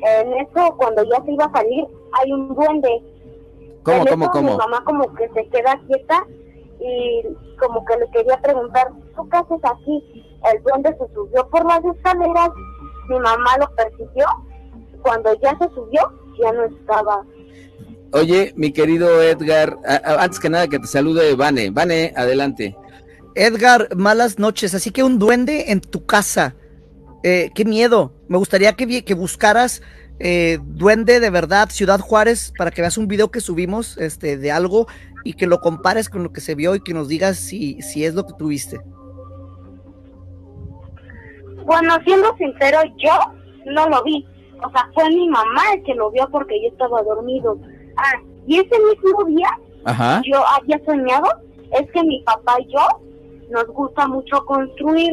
[0.00, 3.02] en eso cuando ya se iba a salir hay un duende.
[3.82, 4.50] ¿Cómo, En cómo, eso cómo?
[4.50, 6.26] Mi mamá como que se queda quieta
[6.80, 7.22] y
[7.58, 10.24] como que le quería preguntar, ¿tú qué haces aquí?
[10.52, 12.50] El duende se subió por las escaleras,
[13.08, 14.26] mi mamá lo persiguió,
[15.02, 17.24] cuando ya se subió ya no estaba.
[18.12, 21.70] Oye, mi querido Edgar, antes que nada que te salude Vane.
[21.70, 22.76] Vane, adelante.
[23.34, 24.74] Edgar, malas noches.
[24.74, 26.54] Así que un duende en tu casa.
[27.22, 28.12] Eh, qué miedo.
[28.28, 29.82] Me gustaría que, que buscaras
[30.20, 34.50] eh, Duende de verdad, Ciudad Juárez, para que veas un video que subimos este, de
[34.50, 34.86] algo
[35.24, 38.04] y que lo compares con lo que se vio y que nos digas si, si
[38.04, 38.80] es lo que tuviste.
[41.64, 43.12] Bueno, siendo sincero, yo
[43.66, 44.26] no lo vi.
[44.64, 47.60] O sea, fue mi mamá el que lo vio porque yo estaba dormido.
[47.98, 48.14] Ah,
[48.46, 49.48] y ese mismo día
[49.84, 50.22] Ajá.
[50.24, 51.26] yo había soñado,
[51.72, 52.80] es que mi papá y yo
[53.50, 55.12] nos gusta mucho construir.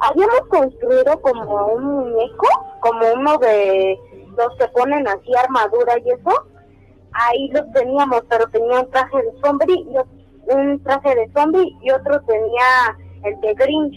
[0.00, 2.46] Habíamos construido como un muñeco,
[2.80, 3.98] como uno de
[4.36, 6.44] los que ponen así armadura y eso.
[7.12, 11.90] Ahí los teníamos, pero tenía un traje de zombie y un traje de zombie y
[11.92, 13.94] otro tenía el de Grinch.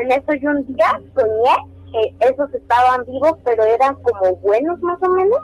[0.00, 1.56] En eso yo un día soñé
[1.92, 5.38] que esos estaban vivos, pero eran como buenos más o menos.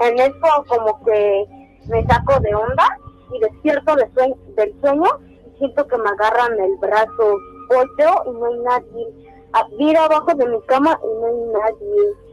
[0.00, 1.46] En eso como que
[1.88, 2.98] me saco de onda
[3.32, 5.10] y despierto del sueño
[5.54, 7.38] y siento que me agarran el brazo.
[7.68, 9.06] Volteo y no hay nadie.
[9.52, 12.24] Ah, Miro abajo de mi cama y no hay nadie.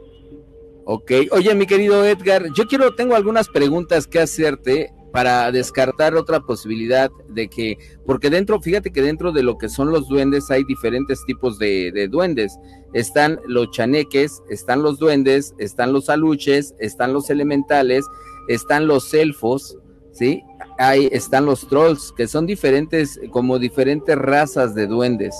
[0.84, 1.12] Ok.
[1.30, 7.10] Oye, mi querido Edgar, yo quiero, tengo algunas preguntas que hacerte para descartar otra posibilidad
[7.28, 11.22] de que, porque dentro, fíjate que dentro de lo que son los duendes hay diferentes
[11.26, 12.58] tipos de, de duendes.
[12.94, 18.04] Están los chaneques, están los duendes, están los aluches, están los elementales,
[18.48, 19.76] están los elfos,
[20.12, 20.42] ¿sí?
[20.78, 25.34] Ahí están los trolls, que son diferentes, como diferentes razas de duendes.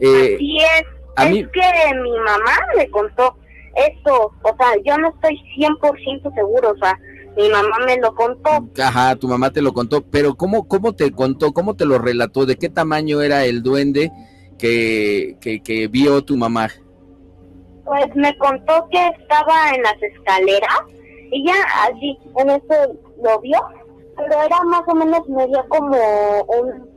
[0.00, 0.82] Eh, Así es.
[1.16, 3.36] a es mí- que mi mamá me contó
[3.74, 4.32] esto.
[4.42, 6.70] O sea, yo no estoy 100% seguro.
[6.72, 6.98] O sea,
[7.36, 8.50] mi mamá me lo contó.
[8.82, 12.46] Ajá, tu mamá te lo contó, pero ¿cómo, cómo te contó, cómo te lo relató?
[12.46, 14.10] ¿De qué tamaño era el duende
[14.58, 16.68] que, que, que vio tu mamá?
[17.84, 20.78] Pues me contó que estaba en las escaleras
[21.30, 23.58] y ya allí, en eso lo vio,
[24.16, 25.96] pero era más o menos, medía como
[26.48, 26.90] un,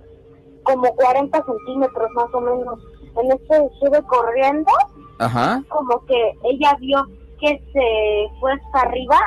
[0.63, 2.79] como 40 centímetros más o menos.
[3.17, 4.71] En eso sube corriendo,
[5.19, 7.05] Ajá, como que ella vio
[7.39, 9.17] que se fue hasta arriba.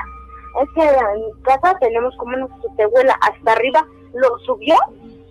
[0.63, 4.77] Es que en mi casa tenemos como una tehuela hasta arriba, lo subió,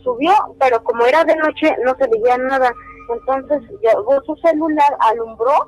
[0.04, 2.74] subió, pero como era de noche no se veía nada.
[3.10, 5.68] Entonces llevó su celular, alumbró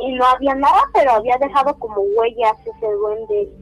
[0.00, 3.52] y no había nada, pero había dejado como huellas ese duende.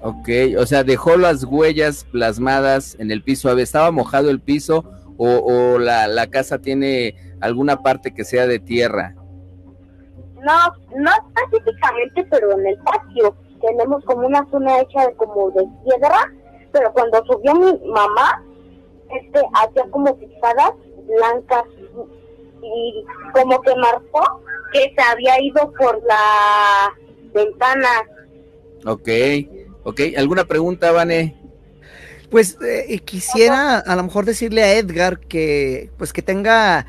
[0.00, 3.56] ok, o sea, dejó las huellas plasmadas en el piso.
[3.56, 4.84] ¿Estaba mojado el piso
[5.16, 9.14] o, o la, la casa tiene alguna parte que sea de tierra?
[10.42, 15.66] No, no específicamente, pero en el patio tenemos como una zona hecha de como de
[15.84, 16.32] piedra,
[16.72, 18.42] pero cuando subió mi mamá,
[19.08, 20.72] este hacía como pisadas
[21.06, 21.64] blancas
[22.62, 26.92] y como que marcó que se había ido por la
[27.34, 27.88] ventana.
[28.84, 29.08] Ok,
[29.84, 31.36] ok, ¿alguna pregunta, Vane?
[32.30, 36.86] Pues eh, quisiera a lo mejor decirle a Edgar que pues que tenga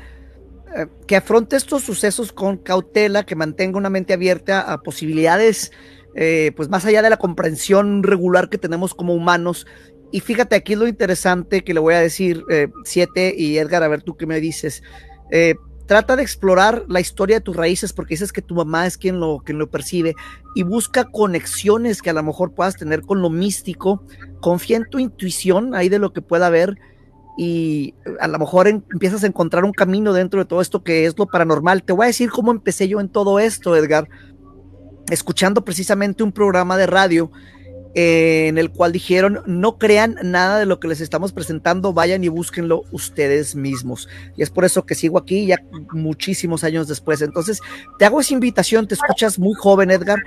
[0.74, 5.70] eh, que afronte estos sucesos con cautela, que mantenga una mente abierta a posibilidades
[6.16, 9.66] eh, pues más allá de la comprensión regular que tenemos como humanos.
[10.12, 13.82] Y fíjate, aquí es lo interesante que le voy a decir, eh, Siete y Edgar,
[13.82, 14.82] a ver tú qué me dices.
[15.86, 19.20] Trata de explorar la historia de tus raíces porque dices que tu mamá es quien
[19.20, 20.14] lo, lo percibe
[20.54, 24.02] y busca conexiones que a lo mejor puedas tener con lo místico.
[24.40, 26.78] Confía en tu intuición ahí de lo que pueda haber
[27.36, 31.18] y a lo mejor empiezas a encontrar un camino dentro de todo esto que es
[31.18, 31.82] lo paranormal.
[31.82, 34.08] Te voy a decir cómo empecé yo en todo esto, Edgar,
[35.10, 37.30] escuchando precisamente un programa de radio
[37.94, 42.28] en el cual dijeron no crean nada de lo que les estamos presentando, vayan y
[42.28, 44.08] búsquenlo ustedes mismos.
[44.36, 45.58] Y es por eso que sigo aquí ya
[45.92, 47.22] muchísimos años después.
[47.22, 47.60] Entonces,
[47.98, 50.18] te hago esa invitación, te escuchas muy joven, Edgar,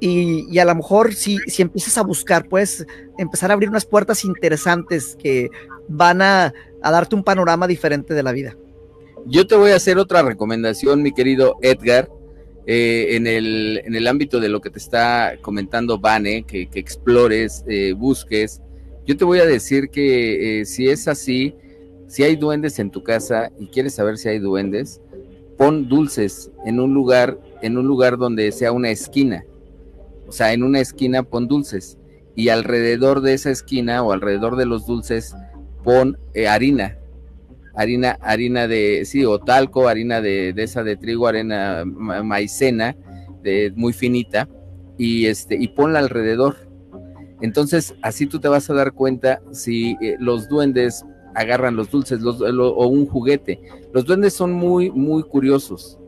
[0.00, 2.84] y, a lo mejor si, si empiezas a buscar, puedes
[3.18, 5.48] empezar a abrir unas puertas interesantes que
[5.86, 8.56] van a, a darte un panorama diferente de la vida.
[9.26, 12.08] Yo te voy a hacer otra recomendación, mi querido Edgar
[12.66, 17.64] eh, en, el, en, el, ámbito de lo que te está comentando Vane, que, explores,
[17.66, 18.62] eh, busques,
[19.04, 21.56] yo te voy a decir que eh, si es así,
[22.06, 25.00] si hay duendes en tu casa y quieres saber si hay duendes,
[25.58, 29.44] pon dulces en un lugar, en un lugar donde sea una esquina.
[30.28, 31.98] O sea, en una esquina pon dulces
[32.36, 35.34] y alrededor de esa esquina o alrededor de los dulces
[35.82, 36.16] pon
[36.48, 36.96] harina,
[37.74, 42.96] harina, harina de, sí, o talco, harina de, de esa de trigo, arena maicena,
[43.42, 44.48] de, muy finita,
[44.98, 46.56] y este, y ponla alrededor.
[47.40, 51.04] Entonces, así tú te vas a dar cuenta si eh, los duendes
[51.34, 53.60] agarran los dulces o un juguete.
[53.92, 55.98] Los duendes son muy, muy curiosos.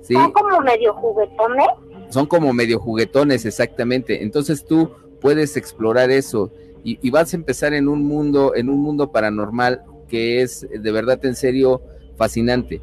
[0.00, 0.14] ¿sí?
[0.14, 1.66] Son como medio juguetones.
[2.08, 4.22] Son como medio juguetones, exactamente.
[4.22, 6.50] Entonces tú puedes explorar eso
[6.82, 10.92] y, y, vas a empezar en un mundo, en un mundo paranormal que es de
[10.92, 11.82] verdad en serio
[12.16, 12.82] fascinante.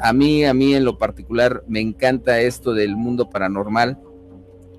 [0.00, 3.98] A, mí, a mí en lo particular, me encanta esto del mundo paranormal,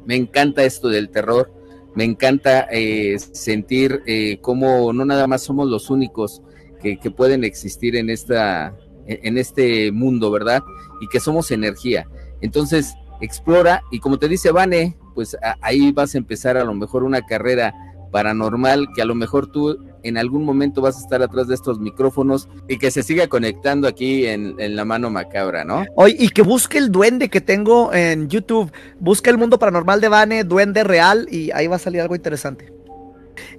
[0.06, 1.52] me encanta esto del terror,
[1.94, 6.42] me encanta eh, sentir eh, cómo no nada más somos los únicos
[6.82, 8.76] que, pueden existir en, esta,
[9.08, 10.62] en este mundo, ¿verdad?
[11.02, 12.08] Y que somos energía.
[12.42, 17.04] Entonces, explora y como te dice Vane, pues ahí vas a empezar a lo mejor
[17.04, 17.74] una carrera
[18.12, 21.80] paranormal que a lo mejor tú en algún momento vas a estar atrás de estos
[21.80, 25.86] micrófonos y que se siga conectando aquí en, la mano macabra, ¿no?
[25.96, 30.10] Oye, y que busque el duende que tengo en YouTube, busque el mundo paranormal de
[30.10, 32.72] Vane, duende real, y ahí va a salir algo interesante.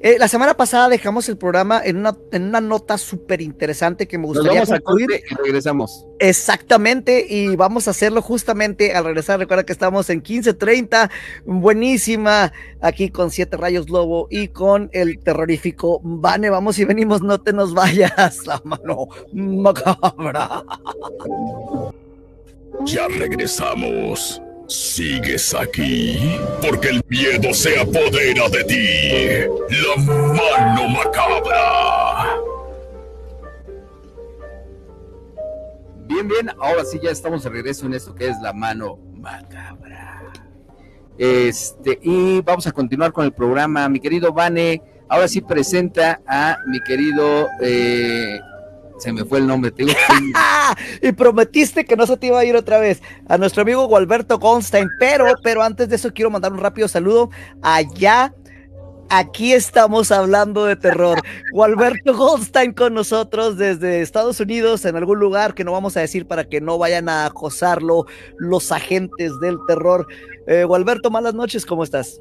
[0.01, 4.19] Eh, la semana pasada dejamos el programa en una, en una nota súper interesante que
[4.19, 6.07] me gustaría Nos vamos y regresamos.
[6.19, 9.39] Exactamente, y vamos a hacerlo justamente al regresar.
[9.39, 11.11] Recuerda que estamos en 15:30,
[11.45, 16.51] buenísima, aquí con Siete Rayos Lobo y con el terrorífico Vane.
[16.51, 20.65] Vamos y venimos, no te nos vayas, la mano macabra.
[22.85, 24.41] Ya regresamos.
[24.69, 26.19] ¿Sigues aquí?
[26.61, 29.49] Porque el miedo se apodera de ti.
[29.71, 32.37] La mano macabra.
[36.07, 40.23] Bien, bien, ahora sí ya estamos de regreso en esto que es la mano macabra.
[41.17, 43.89] Este, y vamos a continuar con el programa.
[43.89, 48.41] Mi querido Vane, ahora sí presenta a mi querido eh,
[48.99, 49.85] se me fue el nombre, te
[51.03, 54.39] y prometiste que no se te iba a ir otra vez a nuestro amigo Gualberto
[54.39, 57.31] Goldstein, pero, pero antes de eso quiero mandar un rápido saludo
[57.63, 58.35] allá.
[59.09, 61.21] Aquí estamos hablando de terror.
[61.53, 66.27] Gualberto Goldstein con nosotros desde Estados Unidos, en algún lugar que no vamos a decir
[66.27, 68.07] para que no vayan a acosarlo
[68.39, 70.09] los agentes del terror.
[70.49, 72.21] Eh, Gualberto, malas noches, ¿cómo estás?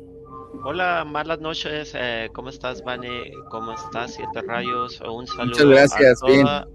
[0.64, 1.92] Hola, malas noches.
[1.96, 3.32] Eh, ¿Cómo estás, Vane?
[3.50, 5.02] ¿Cómo estás, Siete Rayos?
[5.02, 6.68] Un saludo Muchas gracias, a toda,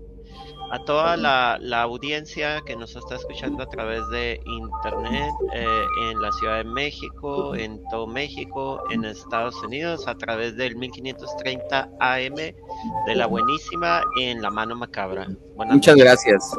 [0.71, 6.21] a toda la, la, audiencia que nos está escuchando a través de internet eh, en
[6.21, 12.35] la Ciudad de México, en todo México, en Estados Unidos, a través del 1530 AM
[12.35, 15.27] de la buenísima en la mano macabra.
[15.57, 16.55] Muchas gracias.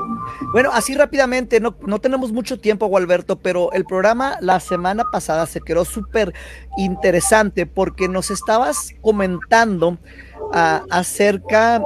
[0.52, 5.46] Bueno, así rápidamente, no, no tenemos mucho tiempo, Gualberto, pero el programa la semana pasada
[5.46, 6.34] se quedó súper
[6.78, 9.98] interesante porque nos estabas comentando
[10.54, 11.82] acerca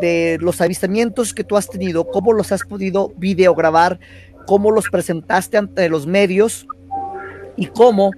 [0.00, 3.98] de los avistamientos que tú has tenido, cómo los has podido videograbar,
[4.46, 6.66] cómo los presentaste ante los medios
[7.56, 8.12] y cómo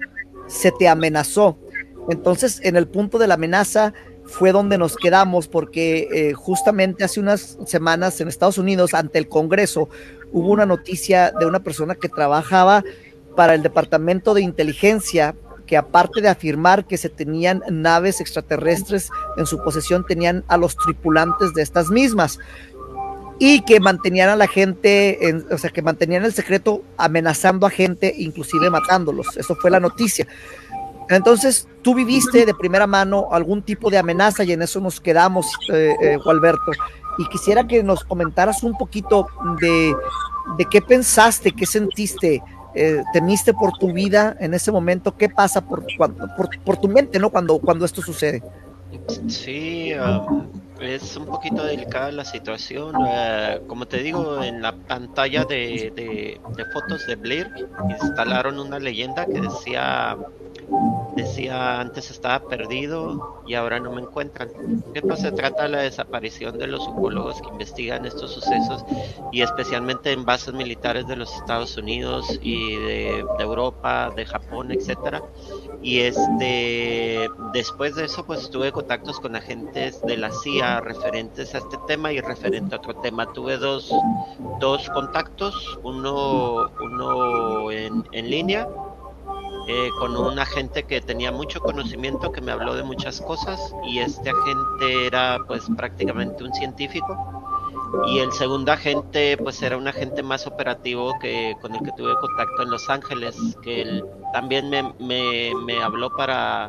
[0.47, 1.57] se te amenazó.
[2.09, 3.93] Entonces, en el punto de la amenaza
[4.25, 9.27] fue donde nos quedamos porque eh, justamente hace unas semanas en Estados Unidos, ante el
[9.27, 9.89] Congreso,
[10.31, 12.83] hubo una noticia de una persona que trabajaba
[13.35, 19.45] para el Departamento de Inteligencia que aparte de afirmar que se tenían naves extraterrestres en
[19.45, 22.39] su posesión, tenían a los tripulantes de estas mismas
[23.37, 27.69] y que mantenían a la gente, en, o sea, que mantenían el secreto amenazando a
[27.69, 29.35] gente, inclusive matándolos.
[29.35, 30.25] Eso fue la noticia.
[31.09, 35.47] Entonces, tú viviste de primera mano algún tipo de amenaza y en eso nos quedamos,
[35.71, 36.71] eh, eh Alberto.
[37.17, 39.27] Y quisiera que nos comentaras un poquito
[39.61, 39.95] de,
[40.57, 42.41] de qué pensaste, qué sentiste
[42.75, 45.85] eh, temiste por tu vida en ese momento, ¿qué pasa por,
[46.65, 47.29] por, tu mente, ¿no?
[47.29, 48.43] Cuando, cuando esto sucede.
[49.27, 50.47] Sí, um,
[50.85, 52.95] es un poquito delicada la situación.
[53.67, 56.39] Como te digo, en la pantalla de,
[56.73, 57.49] fotos de Blair
[57.89, 60.17] instalaron una leyenda que decía,
[61.15, 64.49] decía antes estaba perdido y ahora no me encuentran.
[64.93, 68.83] Esto se trata de la desaparición de los ufólogos que investigan estos sucesos
[69.31, 75.21] y especialmente en bases militares de los Estados Unidos y de, Europa, de Japón, etcétera.
[75.81, 81.59] Y este después de eso pues tuve contactos con agentes de la CIA referentes a
[81.59, 83.31] este tema y referente a otro tema.
[83.33, 83.91] Tuve dos,
[84.59, 88.67] dos contactos, uno, uno en, en línea
[89.67, 93.97] eh, con un agente que tenía mucho conocimiento, que me habló de muchas cosas, y
[93.99, 97.17] este agente era pues prácticamente un científico.
[98.07, 102.13] Y el segundo agente pues era un agente más operativo que con el que tuve
[102.19, 106.67] contacto en Los Ángeles, que él también me, me, me habló para,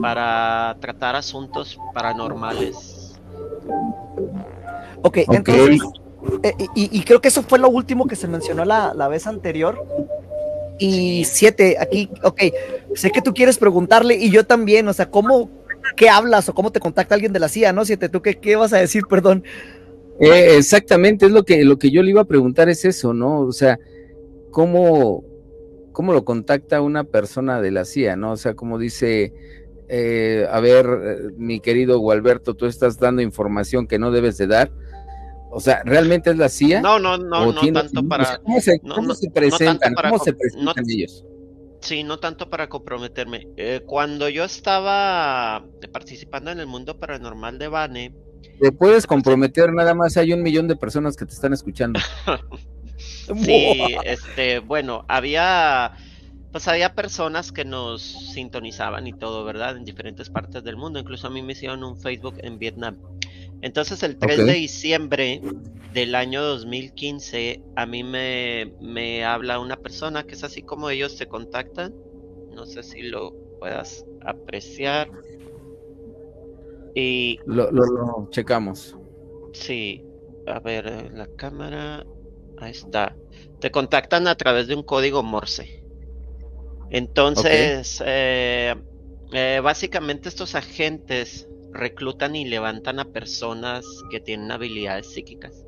[0.00, 3.03] para tratar asuntos paranormales.
[5.02, 5.80] Ok, entonces,
[6.42, 9.26] eh, y, y, creo que eso fue lo último que se mencionó la, la vez
[9.26, 9.84] anterior,
[10.78, 12.42] y siete, aquí, ok,
[12.94, 15.50] sé que tú quieres preguntarle y yo también, o sea, ¿cómo,
[15.96, 17.84] qué hablas o cómo te contacta alguien de la CIA, no?
[17.84, 19.44] Siete, ¿tú qué, qué vas a decir, perdón?
[20.20, 23.40] Eh, exactamente, es lo que, lo que yo le iba a preguntar es eso, ¿no?
[23.40, 23.78] O sea,
[24.50, 25.24] ¿cómo,
[25.92, 28.32] cómo lo contacta una persona de la CIA, ¿no?
[28.32, 29.32] O sea, como dice,
[29.96, 34.48] eh, a ver, eh, mi querido Gualberto, tú estás dando información que no debes de
[34.48, 34.72] dar,
[35.52, 36.80] o sea, ¿realmente es la CIA?
[36.80, 38.38] No, no, no, no tanto para...
[38.38, 39.94] ¿Cómo se, cómo se presentan?
[39.94, 41.24] ¿Cómo se presentan ellos?
[41.80, 43.46] Sí, no tanto para comprometerme.
[43.56, 48.14] Eh, cuando yo estaba participando en el mundo paranormal de Bane...
[48.60, 52.00] Te puedes comprometer, nada más hay un millón de personas que te están escuchando.
[52.96, 55.92] sí, este, bueno, había
[56.54, 59.76] pues había personas que nos sintonizaban y todo, ¿verdad?
[59.76, 61.00] En diferentes partes del mundo.
[61.00, 62.96] Incluso a mí me hicieron un Facebook en Vietnam.
[63.60, 65.40] Entonces el 3 de diciembre
[65.92, 71.16] del año 2015 a mí me, me habla una persona que es así como ellos
[71.16, 71.92] se contactan.
[72.54, 75.10] No sé si lo puedas apreciar.
[76.94, 78.96] Y lo, lo, checamos.
[79.54, 80.04] Sí,
[80.46, 82.06] a ver, eh, la cámara.
[82.58, 83.16] Ahí está.
[83.58, 85.83] Te contactan a través de un código Morse.
[86.90, 88.74] Entonces, eh,
[89.32, 95.64] eh, básicamente estos agentes reclutan y levantan a personas que tienen habilidades psíquicas.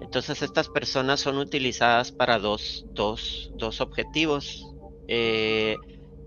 [0.00, 4.72] Entonces estas personas son utilizadas para dos, dos, dos objetivos.
[5.08, 5.76] Eh,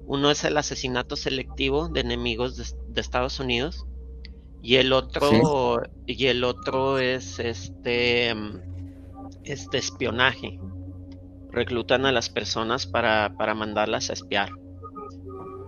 [0.06, 3.86] uno es el asesinato selectivo de enemigos de, Estados Unidos
[4.62, 8.34] y el otro y el otro es este
[9.44, 10.60] este espionaje.
[11.52, 14.50] Reclutan a las personas para, para mandarlas a espiar.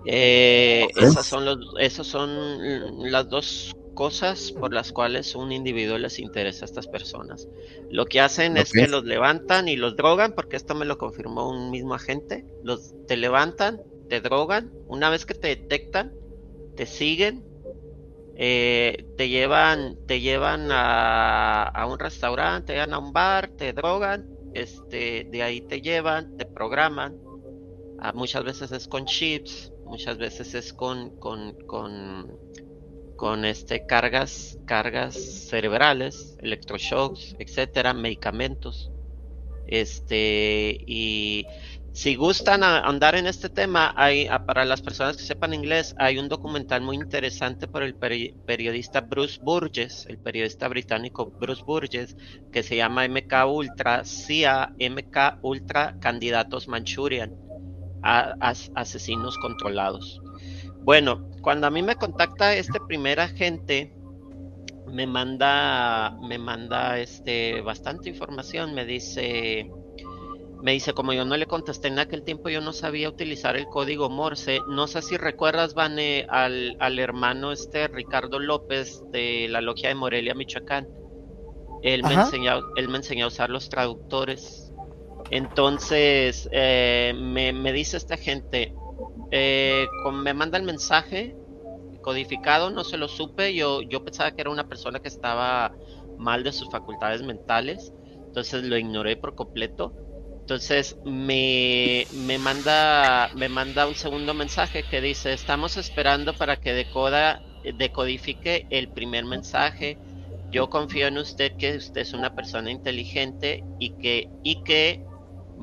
[0.06, 6.20] Eh, esas son los, esas son las dos cosas por las cuales un individuo les
[6.20, 7.48] interesa a estas personas.
[7.90, 11.50] Lo que hacen es que los levantan y los drogan, porque esto me lo confirmó
[11.50, 12.46] un mismo agente.
[12.64, 16.14] Los te levantan, te drogan, una vez que te detectan,
[16.76, 17.44] te siguen,
[18.36, 23.74] eh, te llevan, te llevan a, a, un restaurante, te llevan a un bar, te
[23.74, 27.18] drogan, este, de ahí te llevan, te programan.
[28.00, 32.32] Ah, muchas veces es con chips, muchas veces es con, con, con,
[33.16, 38.92] con este, cargas, cargas cerebrales, electroshocks, etcétera, medicamentos.
[39.68, 41.46] Este, y
[41.94, 46.30] si gustan andar en este tema, hay, para las personas que sepan inglés, hay un
[46.30, 52.16] documental muy interesante por el periodista Bruce Burgess, el periodista británico Bruce Burgess,
[52.52, 57.36] que se llama MK Ultra, CIA MK Ultra Candidatos Manchurian
[58.04, 60.22] asesinos controlados.
[60.84, 63.94] Bueno, cuando a mí me contacta este primer agente,
[64.88, 69.72] me manda, me manda este bastante información, me dice,
[70.62, 73.66] me dice, como yo no le contesté en aquel tiempo, yo no sabía utilizar el
[73.66, 74.60] código Morse.
[74.68, 79.96] No sé si recuerdas, Vane, al, al hermano este Ricardo López de la logia de
[79.96, 80.88] Morelia, Michoacán.
[81.84, 84.72] Él me, enseñó, él me enseñó a usar los traductores
[85.32, 88.76] entonces, eh, me, dice esta gente,
[89.32, 91.38] eh, me manda el mensaje
[92.02, 95.74] codificado, no se lo supe, yo, yo pensaba que era una persona que estaba
[96.18, 97.94] mal de sus facultades mentales,
[98.28, 99.94] entonces lo ignoré por completo.
[100.42, 106.74] Entonces me, me, manda, me manda un segundo mensaje que dice, estamos esperando para que
[106.74, 107.42] decoda,
[107.78, 109.98] decodifique el primer mensaje.
[110.52, 115.06] Yo confío en usted que usted es una persona inteligente y que, y que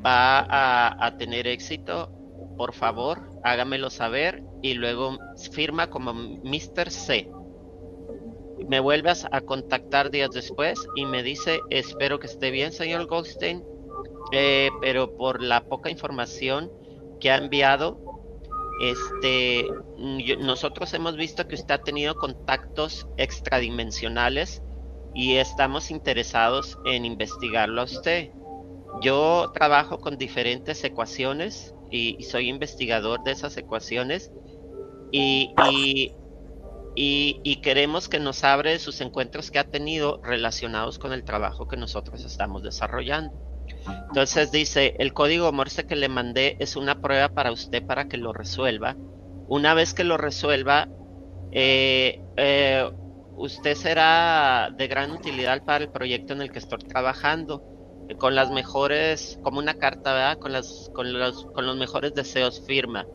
[0.04, 2.10] va a, tener éxito,
[2.56, 5.18] por favor, hágamelo saber y luego
[5.52, 6.90] firma como Mr.
[6.90, 7.30] C.
[8.68, 13.62] Me vuelves a contactar días después y me dice, espero que esté bien, señor Goldstein,
[14.32, 16.70] eh, pero por la poca información
[17.20, 17.98] que ha enviado,
[18.80, 19.66] este,
[20.38, 24.62] nosotros hemos visto que usted ha tenido contactos extradimensionales
[25.14, 28.30] y estamos interesados en investigarlo a usted.
[29.02, 34.30] Yo trabajo con diferentes ecuaciones y, soy investigador de esas ecuaciones
[35.10, 35.52] y,
[36.94, 41.76] y, queremos que nos abre sus encuentros que ha tenido relacionados con el trabajo que
[41.76, 43.47] nosotros estamos desarrollando.
[44.08, 48.16] Entonces dice, el código Morse que le mandé es una prueba para usted para que
[48.16, 48.96] lo resuelva.
[49.48, 50.88] Una vez que lo resuelva,
[51.52, 52.90] eh, eh,
[53.36, 57.62] usted será de gran utilidad para el proyecto en el que estoy trabajando.
[58.08, 60.38] Eh, con las mejores, como una carta, ¿verdad?
[60.38, 63.06] Con, las, con, los, con los mejores deseos firma.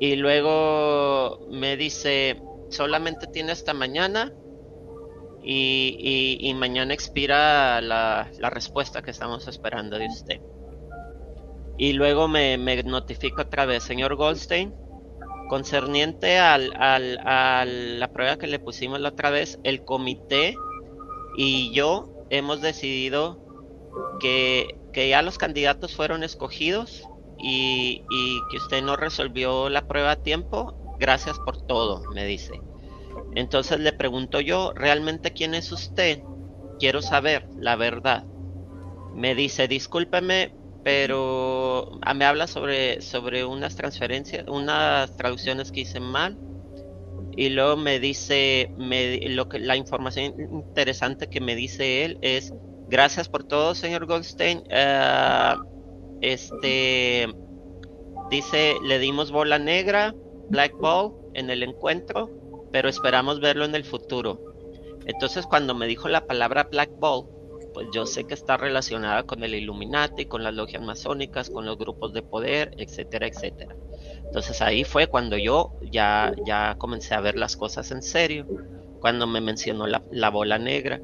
[0.00, 2.40] Y luego me dice,
[2.70, 4.32] solamente tiene hasta mañana
[5.48, 10.40] y, mañana expira la, respuesta que estamos esperando de usted.
[11.78, 14.74] Y luego me, me notifica otra vez, señor Goldstein,
[15.48, 20.56] concerniente al, al, a la prueba que le pusimos la otra vez, el comité
[21.36, 23.38] y yo hemos decidido
[24.18, 27.04] que, que ya los candidatos fueron escogidos
[27.38, 30.96] y, y, que usted no resolvió la prueba a tiempo.
[30.98, 32.60] Gracias por todo, me dice.
[33.36, 36.20] Entonces le pregunto yo, ¿realmente quién es usted?
[36.78, 38.24] Quiero saber la verdad.
[39.14, 46.00] Me dice, discúlpeme, pero ah, me habla sobre, sobre unas transferencias, unas traducciones que hice
[46.00, 46.38] mal.
[47.36, 52.54] Y luego me dice, me, lo que, la información interesante que me dice él es,
[52.88, 54.62] gracias por todo, señor Goldstein.
[54.70, 55.58] Ah,
[56.22, 57.28] este,
[58.30, 60.14] dice, le dimos bola negra,
[60.48, 62.30] black ball, en el encuentro
[62.72, 64.54] pero esperamos verlo en el futuro.
[65.06, 67.26] Entonces cuando me dijo la palabra Black Ball,
[67.72, 71.76] pues yo sé que está relacionada con el Illuminati, con las logias masónicas, con los
[71.76, 73.76] grupos de poder, etcétera, etcétera.
[74.24, 78.46] Entonces ahí fue cuando yo ya, ya comencé a ver las cosas en serio,
[78.98, 81.00] cuando me mencionó la, bola negra.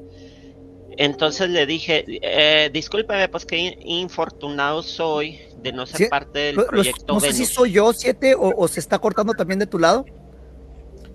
[0.97, 7.13] Entonces le dije, eh, discúlpeme, pues qué infortunado soy de no ser parte del proyecto.
[7.13, 10.05] no sé si soy yo, siete, o se está cortando también de tu lado.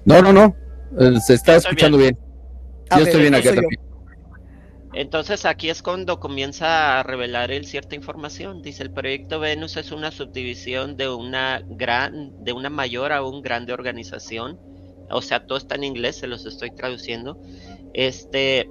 [0.05, 0.57] No, no, no.
[0.99, 2.18] Eh, se está escuchando bien.
[2.96, 3.88] Yo estoy bien acá también.
[4.94, 8.62] Entonces aquí es cuando comienza a revelar él cierta información.
[8.62, 13.42] Dice el proyecto Venus es una subdivisión de una gran, de una mayor a un
[13.42, 14.59] grande organización.
[15.11, 17.40] O sea, todo está en inglés, se los estoy traduciendo.
[17.92, 18.70] Este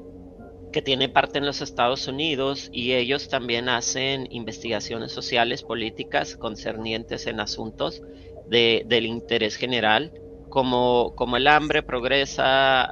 [0.72, 7.26] que tiene parte en los Estados Unidos y ellos también hacen investigaciones sociales, políticas concernientes
[7.26, 8.02] en asuntos
[8.50, 10.12] de, del interés general
[10.50, 12.88] como, como el hambre progresa,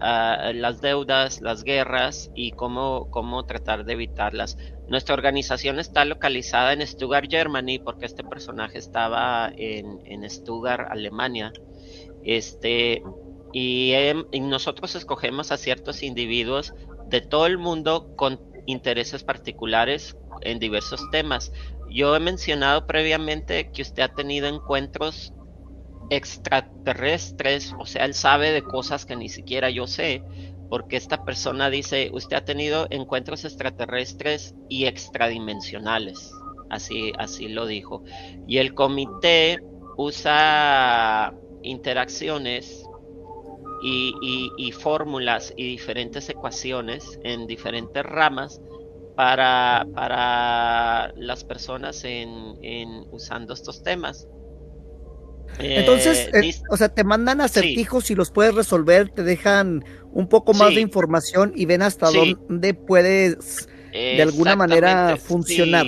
[0.53, 4.57] las deudas, las guerras y cómo, cómo tratar de evitarlas.
[4.87, 11.53] Nuestra organización está localizada en Stuttgart, Germany, porque este personaje estaba en, en Stuttgart, Alemania.
[12.23, 13.01] Este,
[13.53, 13.93] y,
[14.31, 16.73] y nosotros escogemos a ciertos individuos
[17.07, 21.51] de todo el mundo con intereses particulares en diversos temas.
[21.89, 25.33] Yo he mencionado previamente que usted ha tenido encuentros
[26.09, 30.23] extraterrestres, o sea, él sabe de cosas que ni siquiera yo sé,
[30.69, 36.31] porque esta persona dice, usted ha tenido encuentros extraterrestres y extradimensionales,
[36.69, 38.03] así, así lo dijo.
[38.47, 39.59] Y el comité
[39.97, 41.33] usa
[41.63, 42.85] interacciones
[43.81, 48.59] y, fórmulas y diferentes ecuaciones en diferentes ramas
[49.15, 54.27] para, para las personas en, en usando estos temas.
[55.59, 60.53] Entonces, eh, o sea, te mandan acertijos y los puedes resolver, te dejan un poco
[60.53, 65.85] más de información y ven hasta dónde puedes de alguna manera funcionar.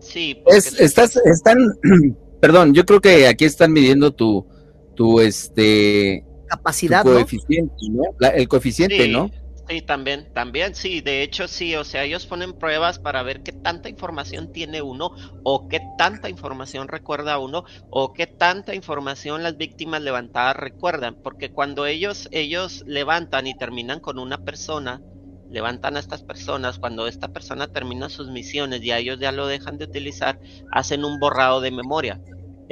[0.00, 1.58] Sí, estás, están,
[2.40, 4.46] perdón, yo creo que aquí están midiendo tu,
[4.94, 8.02] tu este capacidad, coeficiente, ¿no?
[8.34, 9.30] el coeficiente, ¿no?
[9.68, 13.52] Sí, también, también, sí, de hecho sí, o sea, ellos ponen pruebas para ver qué
[13.52, 15.12] tanta información tiene uno
[15.44, 21.52] o qué tanta información recuerda uno o qué tanta información las víctimas levantadas recuerdan, porque
[21.52, 25.04] cuando ellos ellos levantan y terminan con una persona,
[25.46, 29.46] levantan a estas personas, cuando esta persona termina sus misiones y a ellos ya lo
[29.46, 30.40] dejan de utilizar,
[30.72, 32.20] hacen un borrado de memoria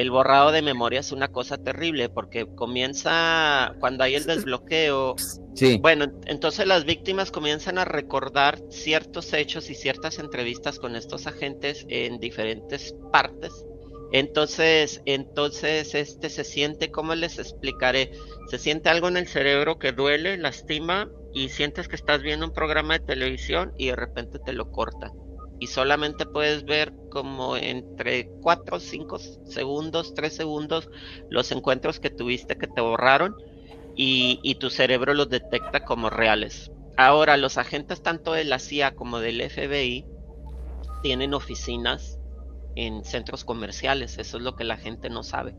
[0.00, 5.14] el borrado de memoria es una cosa terrible porque comienza cuando hay el desbloqueo.
[5.54, 5.78] Sí.
[5.78, 11.84] Bueno, entonces las víctimas comienzan a recordar ciertos hechos y ciertas entrevistas con estos agentes
[11.90, 13.52] en diferentes partes.
[14.12, 18.10] Entonces, entonces este se siente, ¿cómo les explicaré?
[18.48, 22.54] Se siente algo en el cerebro que duele, lastima y sientes que estás viendo un
[22.54, 25.12] programa de televisión y de repente te lo corta
[25.60, 30.88] y solamente puedes ver como entre 4, 5 segundos, 3 segundos
[31.28, 33.36] los encuentros que tuviste que te borraron
[33.94, 36.72] y, y tu cerebro los detecta como reales.
[36.96, 40.06] Ahora, los agentes tanto de la CIA como del FBI
[41.02, 42.18] tienen oficinas
[42.76, 45.54] en centros comerciales, eso es lo que la gente no sabe.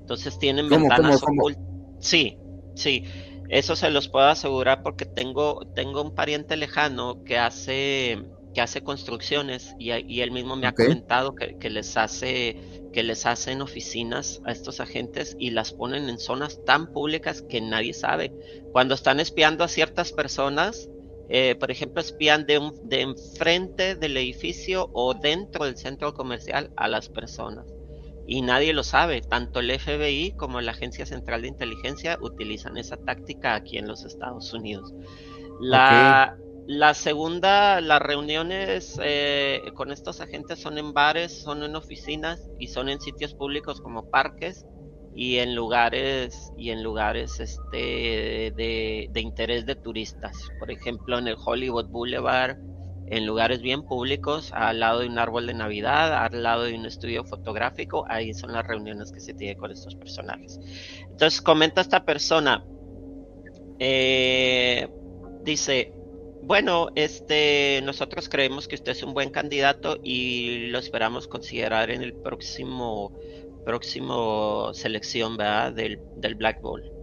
[0.00, 1.62] Entonces tienen ventanas ocultas.
[1.98, 2.38] Sí,
[2.74, 3.04] sí.
[3.48, 8.24] Eso se los puedo asegurar porque tengo, tengo un pariente lejano que hace,
[8.56, 12.56] que hace construcciones y, él mismo me ha comentado que, les hace,
[12.90, 17.60] que les hacen oficinas a estos agentes y las ponen en zonas tan públicas que
[17.60, 18.32] nadie sabe.
[18.72, 20.88] Cuando están espiando a ciertas personas,
[21.28, 26.88] eh, por ejemplo, espían de, de enfrente del edificio o dentro del centro comercial a
[26.88, 27.66] las personas
[28.26, 29.20] y nadie lo sabe.
[29.20, 34.06] Tanto el FBI como la Agencia Central de Inteligencia utilizan esa táctica aquí en los
[34.06, 34.94] Estados Unidos.
[35.60, 42.48] La, la segunda, las reuniones eh, con estos agentes son en bares, son en oficinas
[42.58, 44.66] y son en sitios públicos como parques
[45.14, 50.36] y en lugares y en lugares este de, de interés de turistas.
[50.58, 52.56] Por ejemplo, en el Hollywood Boulevard
[53.08, 56.86] en lugares bien públicos, al lado de un árbol de Navidad, al lado de un
[56.86, 60.58] estudio fotográfico, ahí son las reuniones que se tiene con estos personajes.
[61.02, 62.64] Entonces comenta esta persona,
[63.78, 64.88] eh,
[65.44, 65.92] dice,
[66.46, 72.02] bueno, este, nosotros creemos que usted es un buen candidato y lo esperamos considerar en
[72.02, 73.12] el próximo,
[73.64, 75.72] próximo selección, ¿verdad?
[75.72, 76.96] Del, del Black Ball.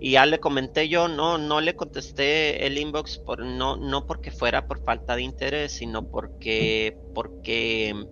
[0.00, 4.30] Y ya le comenté yo, no, no le contesté el inbox por no, no porque
[4.30, 8.06] fuera por falta de interés, sino porque, porque,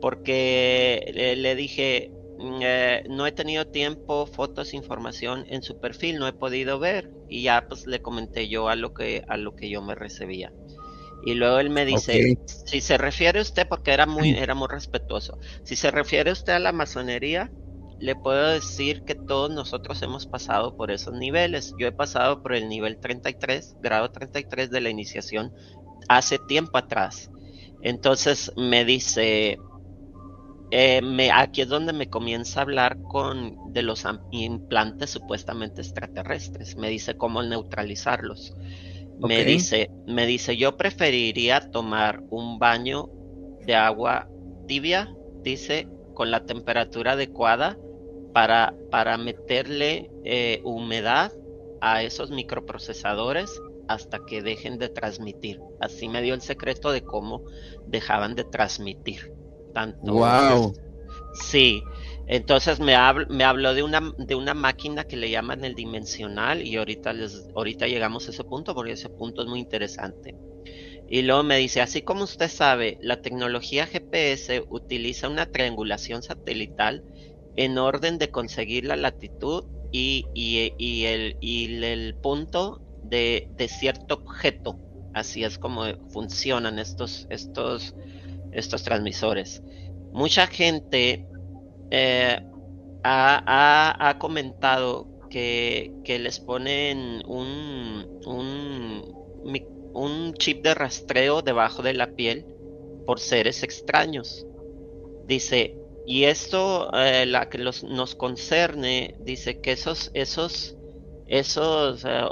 [0.00, 2.12] porque le, dije,
[2.60, 7.10] eh, no he tenido tiempo, fotos, información en su perfil, no he podido ver.
[7.28, 10.52] Y ya pues le comenté yo a lo que, a lo que yo me recibía.
[11.24, 15.38] Y luego él me dice, si se refiere usted, porque era muy, era muy respetuoso,
[15.62, 17.52] si se refiere usted a la masonería,
[18.00, 21.72] le puedo decir que todos nosotros hemos pasado por esos niveles.
[21.78, 25.52] Yo he pasado por el nivel 33, grado 33 de la iniciación
[26.08, 27.30] hace tiempo atrás.
[27.80, 29.56] Entonces me dice,
[30.74, 36.76] eh, me, aquí es donde me comienza a hablar con de los implantes supuestamente extraterrestres.
[36.76, 38.54] Me dice cómo neutralizarlos.
[39.18, 43.10] Me dice, me dice, yo preferiría tomar un baño
[43.66, 44.30] de agua
[44.66, 47.76] tibia, dice, con la temperatura adecuada
[48.32, 51.32] para, para meterle eh, humedad
[51.82, 55.60] a esos microprocesadores hasta que dejen de transmitir.
[55.80, 57.42] Así me dio el secreto de cómo
[57.86, 59.41] dejaban de transmitir.
[59.72, 60.74] Tanto wow.
[61.34, 61.82] sí,
[62.26, 62.94] entonces me,
[63.28, 67.48] me habló de una, de una máquina que le llaman el dimensional y ahorita, les,
[67.54, 70.34] ahorita llegamos a ese punto porque ese punto es muy interesante.
[71.08, 77.04] Y luego me dice, así como usted sabe, la tecnología GPS utiliza una triangulación satelital
[77.56, 80.58] en orden de conseguir la latitud y, y,
[81.04, 84.78] el, y el, punto de, de, cierto objeto.
[85.12, 87.94] Así es como funcionan estos, estos,
[88.52, 89.62] estos transmisores.
[90.12, 91.26] Mucha gente
[91.90, 92.40] eh,
[93.02, 101.94] ha, ha, comentado que, que, les ponen un, un, un chip de rastreo debajo de
[101.94, 102.46] la piel
[103.06, 104.46] por seres extraños.
[105.26, 105.76] Dice,
[106.06, 110.76] y esto, eh, la que los, nos concerne, dice que esos, esos,
[111.26, 112.24] esos eh,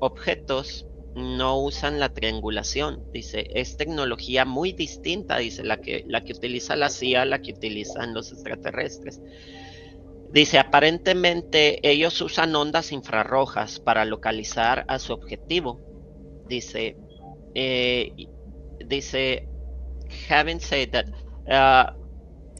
[0.00, 3.04] objetos no usan la triangulación.
[3.12, 7.52] Dice, es tecnología muy distinta, dice, la que, la que utiliza la CIA, la que
[7.52, 9.20] utilizan los extraterrestres.
[10.32, 15.80] Dice, aparentemente ellos usan ondas infrarrojas para localizar a su objetivo.
[16.48, 16.96] Dice,
[17.54, 18.12] eh,
[18.86, 19.48] dice,
[20.28, 21.06] having said that,
[21.46, 21.98] uh,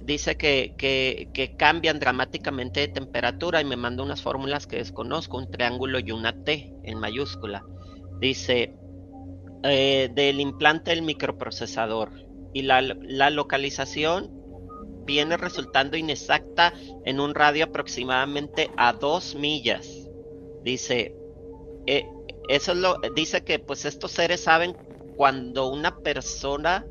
[0.03, 5.51] dice que, que, cambian dramáticamente de temperatura y me manda unas fórmulas que desconozco, un
[5.51, 7.65] triángulo y una T en mayúscula.
[8.21, 8.75] Dice,
[9.65, 12.11] eh, del implante del microprocesador
[12.53, 12.81] y la,
[13.31, 14.31] localización
[15.05, 16.73] viene resultando inexacta
[17.05, 20.09] en un radio aproximadamente a dos millas.
[20.63, 21.15] Dice,
[21.87, 22.07] eh,
[22.49, 24.77] eso es lo, dice que pues estos seres saben
[25.17, 26.87] cuando una persona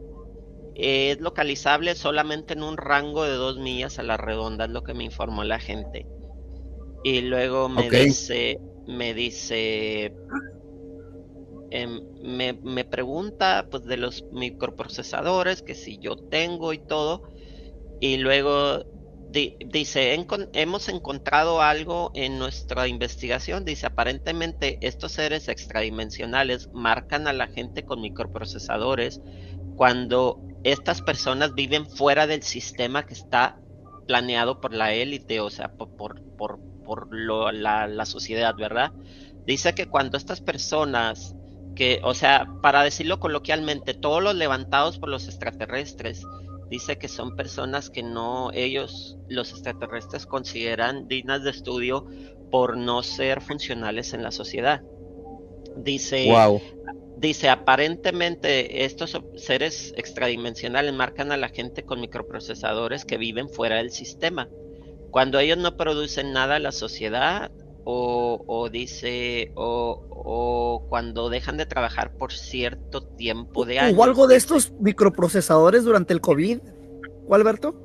[0.76, 4.94] es localizable solamente en un rango de dos millas a la redonda, es lo que
[4.94, 6.06] me informó la gente.
[7.04, 10.14] Y luego me dice, me dice,
[11.72, 17.30] em, me, pregunta pues de los microprocesadores, que si yo tengo y todo.
[18.00, 18.86] Y luego
[19.30, 23.66] dice, hemos encontrado algo en nuestra investigación.
[23.66, 29.22] Dice, aparentemente estos seres extradimensionales marcan a la gente con microprocesadores
[29.76, 33.60] cuando estas personas viven fuera del sistema que está
[34.08, 38.92] planeado por la élite, o sea, por, por, por, la, la sociedad, ¿verdad?
[39.46, 41.36] Dice que cuando estas personas
[41.78, 46.24] que, o sea, para decirlo coloquialmente, todos los levantados por los extraterrestres,
[46.72, 52.08] dice que son personas que no, ellos, los extraterrestres, consideran dignas de estudio
[52.50, 54.82] por no ser funcionales en la sociedad.
[55.76, 56.28] Dice,
[57.18, 63.92] dice, aparentemente estos seres extradimensionales marcan a la gente con microprocesadores que viven fuera del
[63.92, 64.50] sistema.
[65.12, 67.52] Cuando ellos no producen nada a la sociedad,
[67.90, 73.94] o, dice, o, cuando dejan de trabajar por cierto tiempo de años.
[73.96, 76.60] ¿Hubo algo de estos microprocesadores durante el COVID,
[77.32, 77.76] Alberto?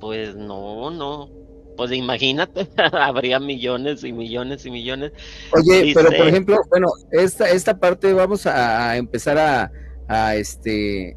[0.00, 1.28] Pues no, no.
[1.76, 5.12] Pues imagínate, habría millones y millones y millones.
[5.52, 9.72] Oye, pero por ejemplo, bueno, esta, esta parte vamos a, empezar a,
[10.06, 11.16] a este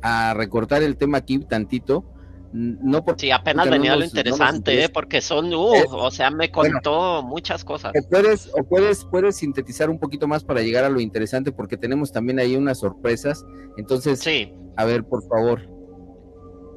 [0.00, 2.11] a recortar el tema aquí tantito
[2.52, 4.88] no sí, apenas venía lo interesante, ¿eh?
[4.88, 7.92] porque son, uh, eh, o sea, me contó muchas cosas.
[8.10, 12.12] Puedes, o puedes, puedes sintetizar un poquito más para llegar a lo interesante, porque tenemos
[12.12, 13.44] también ahí unas sorpresas.
[13.78, 14.52] Entonces, sí.
[14.76, 15.62] a ver, por favor.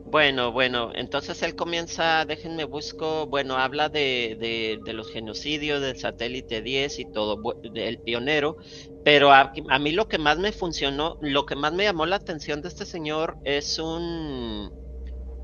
[0.05, 6.61] Bueno, bueno, entonces él comienza, déjenme busco, bueno, habla de, de, los genocidios del satélite
[6.61, 7.41] 10 y todo,
[7.73, 8.55] el pionero,
[9.03, 12.15] pero a, a mí lo que más me funcionó, lo que más me llamó la
[12.15, 14.84] atención de este señor es un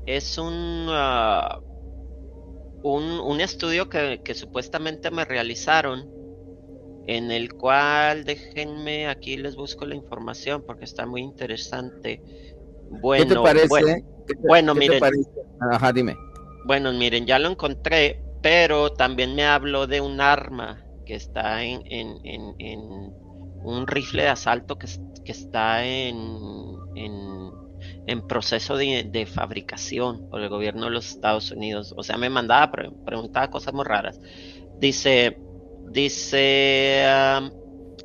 [0.06, 1.60] es un, ah,
[2.82, 6.10] un, un, estudio que, que, supuestamente me realizaron,
[7.06, 12.22] en el cual, déjenme, aquí les busco la información porque está muy interesante.
[12.90, 14.04] Bueno, ¿Qué te parece?
[14.46, 15.02] Bueno, miren.
[15.72, 16.16] Ajá, dime.
[16.64, 21.82] Bueno, miren, ya lo encontré, pero también me habló de un arma que está en,
[21.86, 22.80] en, en, en
[23.64, 24.86] un rifle de asalto que,
[25.24, 26.16] que está en,
[26.94, 27.51] en
[28.06, 31.94] en proceso de, fabricación por el gobierno de los Estados Unidos.
[31.96, 32.72] O sea, me mandaba,
[33.04, 34.20] preguntaba cosas muy raras.
[34.78, 35.38] Dice,
[35.88, 37.04] dice,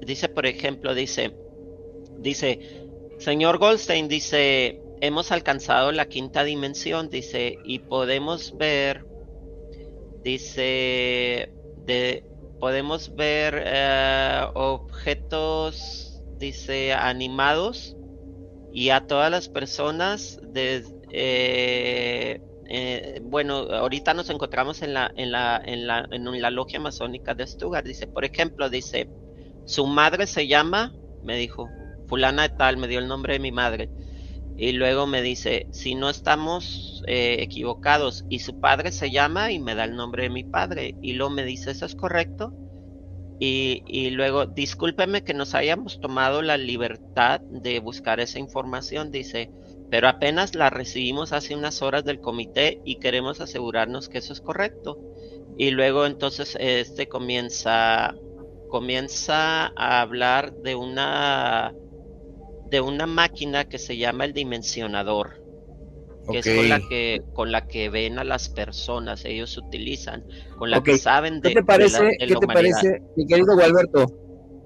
[0.06, 1.36] dice, por ejemplo, dice,
[2.20, 2.60] dice,
[3.18, 9.06] señor Goldstein, dice, hemos alcanzado la quinta dimensión, dice, y podemos ver,
[10.24, 11.52] dice,
[11.86, 12.24] de,
[12.60, 17.97] podemos ver eh, objetos, dice, animados
[18.78, 25.32] y a todas las personas de, eh, eh, bueno, ahorita nos encontramos en la, en
[25.32, 27.84] la, en la, en la logia masónica de Stuttgart.
[27.84, 29.10] Dice, por ejemplo, dice,
[29.66, 31.68] su madre se llama, me dijo,
[32.06, 33.90] fulana de tal, me dio el nombre de mi madre.
[34.58, 39.58] Y luego me dice, si no estamos eh, equivocados, y su padre se llama y
[39.58, 40.94] me da el nombre de mi padre.
[41.02, 42.54] Y luego me dice, ¿eso es correcto?
[43.40, 49.52] Y, luego, discúlpeme que nos hayamos tomado la libertad de buscar esa información, dice,
[49.92, 54.42] pero apenas la recibimos hace unas horas del comité y queremos asegurarnos que eso es
[54.42, 54.98] correcto.
[55.58, 58.16] Y luego entonces este comienza,
[58.70, 61.74] comienza a hablar de una,
[62.70, 65.47] de una máquina que se llama el dimensionador
[66.28, 70.24] que es con la que con la que ven a las personas, ellos utilizan,
[70.58, 74.06] con la que saben de ¿Qué te parece, ¿qué te parece, mi querido Gualberto?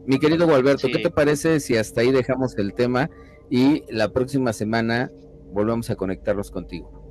[0.08, 3.10] Mi querido Gualberto, ¿qué te parece si hasta ahí dejamos el tema
[3.50, 5.12] y la próxima semana
[5.52, 7.02] volvemos a conectarlos contigo?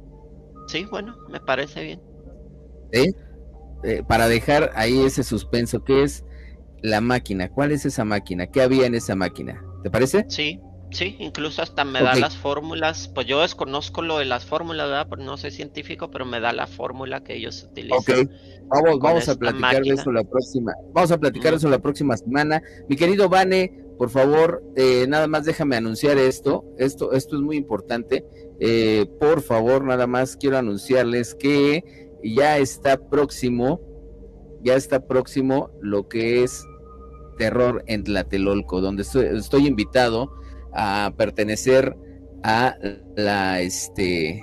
[0.66, 2.01] Sí, bueno, me parece bien.
[2.92, 6.24] Eh, para dejar ahí ese suspenso, ¿qué es
[6.82, 7.48] la máquina?
[7.48, 8.46] ¿Cuál es esa máquina?
[8.46, 9.64] ¿Qué había en esa máquina?
[9.82, 10.26] ¿Te parece?
[10.28, 10.61] Sí,
[10.93, 15.07] Sí, incluso hasta me da las fórmulas, pues yo desconozco lo de las fórmulas, ¿verdad?
[15.09, 17.99] Porque no soy científico, pero me da la fórmula que ellos utilizan.
[17.99, 18.30] Ok,
[18.66, 22.61] vamos, vamos a platicar de eso la próxima, vamos a platicar eso la próxima semana.
[22.88, 27.57] Mi querido Vane, por favor, eh, nada más déjame anunciar esto, esto, esto es muy
[27.57, 28.24] importante.
[28.59, 31.84] Eh, por favor, nada más quiero anunciarles que
[32.24, 33.80] ya está próximo,
[34.62, 36.64] ya está próximo lo que es
[37.38, 40.39] terror en Tlatelolco, donde estoy invitado
[40.72, 41.96] a pertenecer
[42.42, 42.76] a
[43.16, 44.42] la este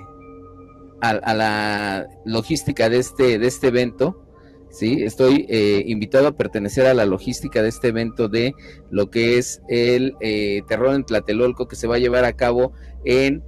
[1.00, 4.24] a, la logística de este de este evento
[4.70, 8.54] sí estoy eh, invitado a pertenecer a la logística de este evento de
[8.90, 12.72] lo que es el eh, terror en Tlatelolco que se va a llevar a cabo
[13.04, 13.42] en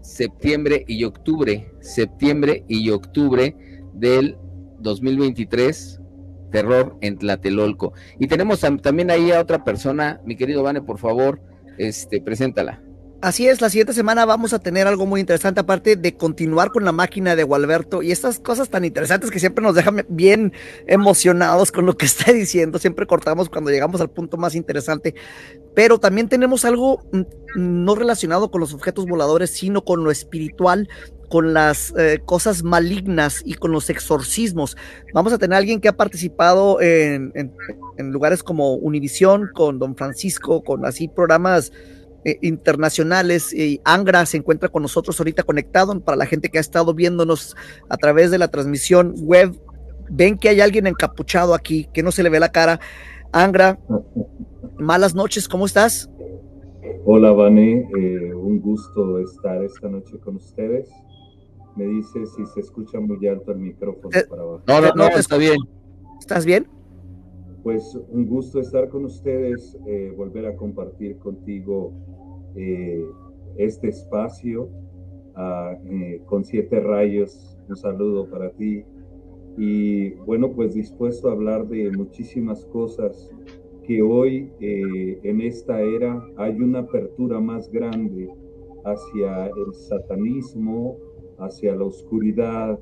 [0.00, 3.56] septiembre y octubre septiembre y octubre
[3.94, 4.36] del
[4.80, 6.00] 2023
[6.54, 7.94] terror en Tlatelolco.
[8.20, 11.40] Y tenemos también ahí a otra persona mi querido Vane por favor
[11.78, 12.82] este, preséntala.
[13.24, 16.84] Así es, la siguiente semana vamos a tener algo muy interesante, aparte de continuar con
[16.84, 20.52] la máquina de Gualberto y estas cosas tan interesantes que siempre nos dejan bien
[20.86, 22.78] emocionados con lo que está diciendo.
[22.78, 25.14] Siempre cortamos cuando llegamos al punto más interesante,
[25.74, 27.22] pero también tenemos algo mm,
[27.56, 30.90] no relacionado con los objetos voladores, sino con lo espiritual,
[31.28, 34.76] con las eh, cosas malignas y con los exorcismos.
[35.12, 39.96] Vamos a tener a alguien que ha participado en, en lugares como Univisión, con Don
[39.96, 41.72] Francisco, con así programas
[42.26, 46.60] eh, internacionales y Angra se encuentra con nosotros ahorita conectado para la gente que ha
[46.60, 47.54] estado viéndonos
[47.90, 49.54] a través de la transmisión web.
[50.08, 52.80] Ven que hay alguien encapuchado aquí, que no se le ve la cara.
[53.30, 53.78] Angra,
[54.78, 56.08] malas noches, ¿cómo estás?
[57.04, 60.88] Hola, Vane, eh, un gusto estar esta noche con ustedes.
[61.76, 64.62] Me dice si se escucha muy alto el micrófono eh, para abajo.
[64.66, 65.56] No, no, no, está bien.
[66.20, 66.66] ¿Estás bien?
[67.62, 69.76] Pues un gusto estar con ustedes,
[70.16, 71.92] volver a compartir contigo
[72.54, 73.04] eh,
[73.56, 74.68] este espacio
[75.34, 77.58] ah, eh, con siete rayos.
[77.68, 78.84] Un saludo para ti.
[79.56, 83.30] Y bueno, pues dispuesto a hablar de muchísimas cosas
[83.84, 88.28] que hoy eh, en esta era hay una apertura más grande
[88.84, 90.96] hacia el satanismo,
[91.38, 92.78] hacia la oscuridad,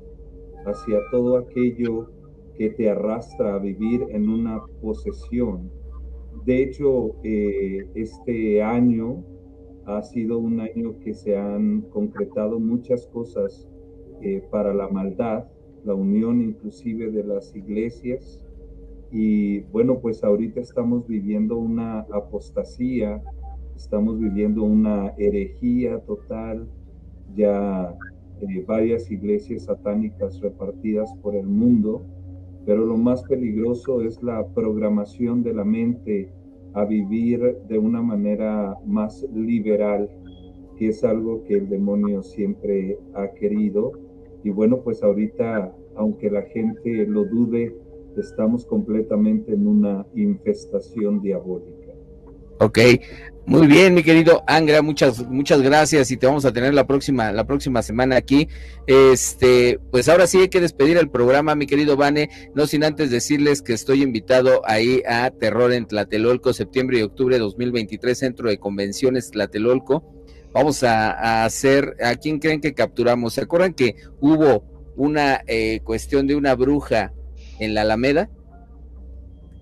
[0.65, 2.09] hacia todo aquello
[2.55, 5.71] que te arrastra a vivir en una posesión.
[6.45, 9.23] De hecho, este año
[9.85, 13.67] ha sido un año que se han concretado muchas cosas
[14.21, 15.45] eh, para la maldad,
[15.83, 18.39] la unión inclusive de las iglesias.
[19.11, 23.21] Y bueno, pues ahorita estamos viviendo una apostasía,
[23.75, 26.67] estamos viviendo una herejía total,
[27.35, 27.95] ya
[28.65, 32.05] varias iglesias satánicas repartidas por el mundo,
[32.65, 36.31] pero lo más peligroso es la programación de la mente
[36.73, 40.09] a vivir de una manera más liberal,
[40.77, 43.91] que es algo que el demonio siempre ha querido.
[44.43, 47.75] Y bueno, pues ahorita, aunque la gente lo dude,
[48.17, 51.93] estamos completamente en una infestación diabólica.
[52.59, 52.79] Ok,
[53.45, 57.31] muy bien, mi querido Angra, muchas, muchas gracias y te vamos a tener la próxima,
[57.33, 58.47] la próxima semana aquí.
[58.87, 63.11] Este, pues ahora sí hay que despedir el programa, mi querido Vane, no sin antes
[63.11, 68.49] decirles que estoy invitado ahí a Terror en Tlatelolco, septiembre y octubre de 2023, Centro
[68.49, 70.05] de Convenciones Tlatelolco.
[70.53, 73.33] Vamos a, hacer, ¿a quién creen que capturamos?
[73.33, 74.63] ¿Se acuerdan que hubo
[74.95, 77.11] una eh, cuestión de una bruja
[77.59, 78.29] en la Alameda?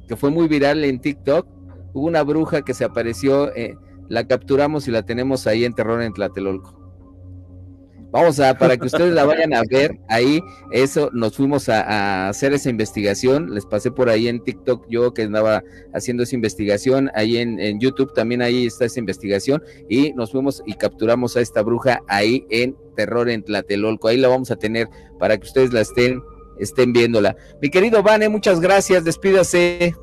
[0.07, 1.61] Que fue muy viral en TikTok
[1.94, 3.76] hubo una bruja que se apareció, eh,
[4.10, 6.82] la capturamos y la tenemos ahí en terror en Tlatelolco.
[8.12, 12.52] Vamos a, para que ustedes la vayan a ver, ahí, eso, nos fuimos a, hacer
[12.52, 15.64] esa investigación, les pasé por ahí en TikTok yo que andaba
[15.94, 20.74] haciendo esa investigación, ahí en, YouTube también ahí está esa investigación, y nos fuimos y
[20.74, 25.38] capturamos a esta bruja ahí en Terror en Tlatelolco, ahí la vamos a tener para
[25.38, 26.22] que ustedes la estén,
[26.60, 27.38] estén viéndola.
[27.62, 29.96] Mi querido Vane, muchas gracias, despídase.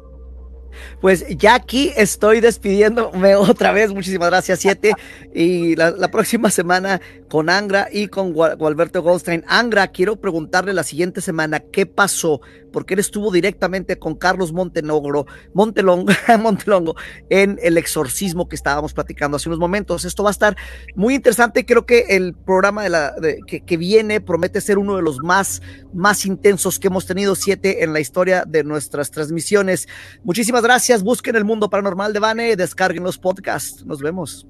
[1.01, 3.93] Pues ya aquí estoy despidiéndome otra vez.
[3.93, 4.93] Muchísimas gracias, siete.
[5.35, 9.45] Y la, próxima semana con Angra y con Gualberto Goldstein.
[9.47, 12.41] Angra, quiero preguntarle la siguiente semana qué pasó
[12.73, 16.97] porque él estuvo directamente con Carlos Montenegro, Montelongo, Montelongo
[17.31, 20.05] en el exorcismo que estábamos platicando hace unos momentos.
[20.05, 20.57] Esto va a estar
[20.95, 21.65] muy interesante.
[21.65, 23.15] Creo que el programa de la,
[23.47, 25.63] que, viene promete ser uno de los más,
[25.93, 29.89] más intensos que hemos tenido, siete en la historia de nuestras transmisiones.
[30.25, 31.03] Muchísimas gracias.
[31.03, 33.85] Busquen el mundo paranormal de Bane, descarguen los podcasts.
[33.85, 34.47] Nos vemos.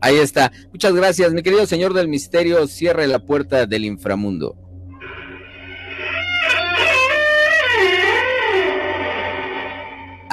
[0.00, 0.50] Ahí está.
[0.72, 2.66] Muchas gracias, mi querido señor del misterio.
[2.66, 4.56] Cierre la puerta del inframundo.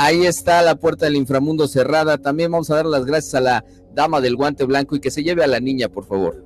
[0.02, 2.18] Ahí está la puerta del inframundo cerrada.
[2.18, 5.24] También vamos a dar las gracias a la dama del guante blanco y que se
[5.24, 6.42] lleve a la niña, por favor.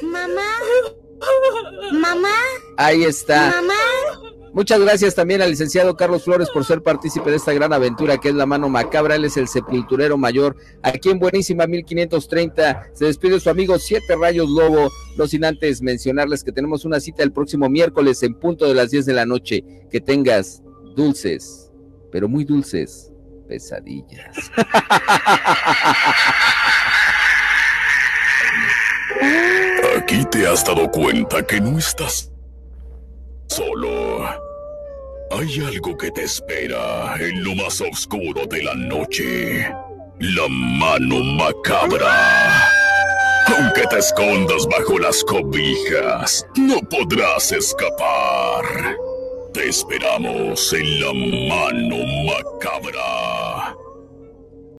[0.00, 0.52] Mamá.
[1.90, 2.36] Mamá.
[2.76, 3.50] Ahí está.
[3.50, 3.74] Mamá.
[4.52, 8.28] Muchas gracias también al licenciado Carlos Flores por ser partícipe de esta gran aventura que
[8.28, 9.16] es la mano macabra.
[9.16, 10.54] Él es el sepulturero mayor.
[10.82, 14.92] Aquí en Buenísima 1530 se despide su amigo Siete Rayos Lobo.
[15.18, 18.92] No sin antes mencionarles que tenemos una cita el próximo miércoles en punto de las
[18.92, 19.64] 10 de la noche.
[19.90, 20.62] Que tengas
[20.94, 21.69] dulces
[22.10, 23.10] pero muy dulces
[23.48, 24.50] pesadillas.
[29.96, 32.30] Aquí te has dado cuenta que no estás
[33.48, 34.24] solo.
[35.32, 39.68] Hay algo que te espera en lo más oscuro de la noche.
[40.18, 42.68] La mano macabra.
[43.46, 48.64] Aunque te escondas bajo las cobijas, no podrás escapar.
[49.52, 53.79] Te esperamos en la mano macabra.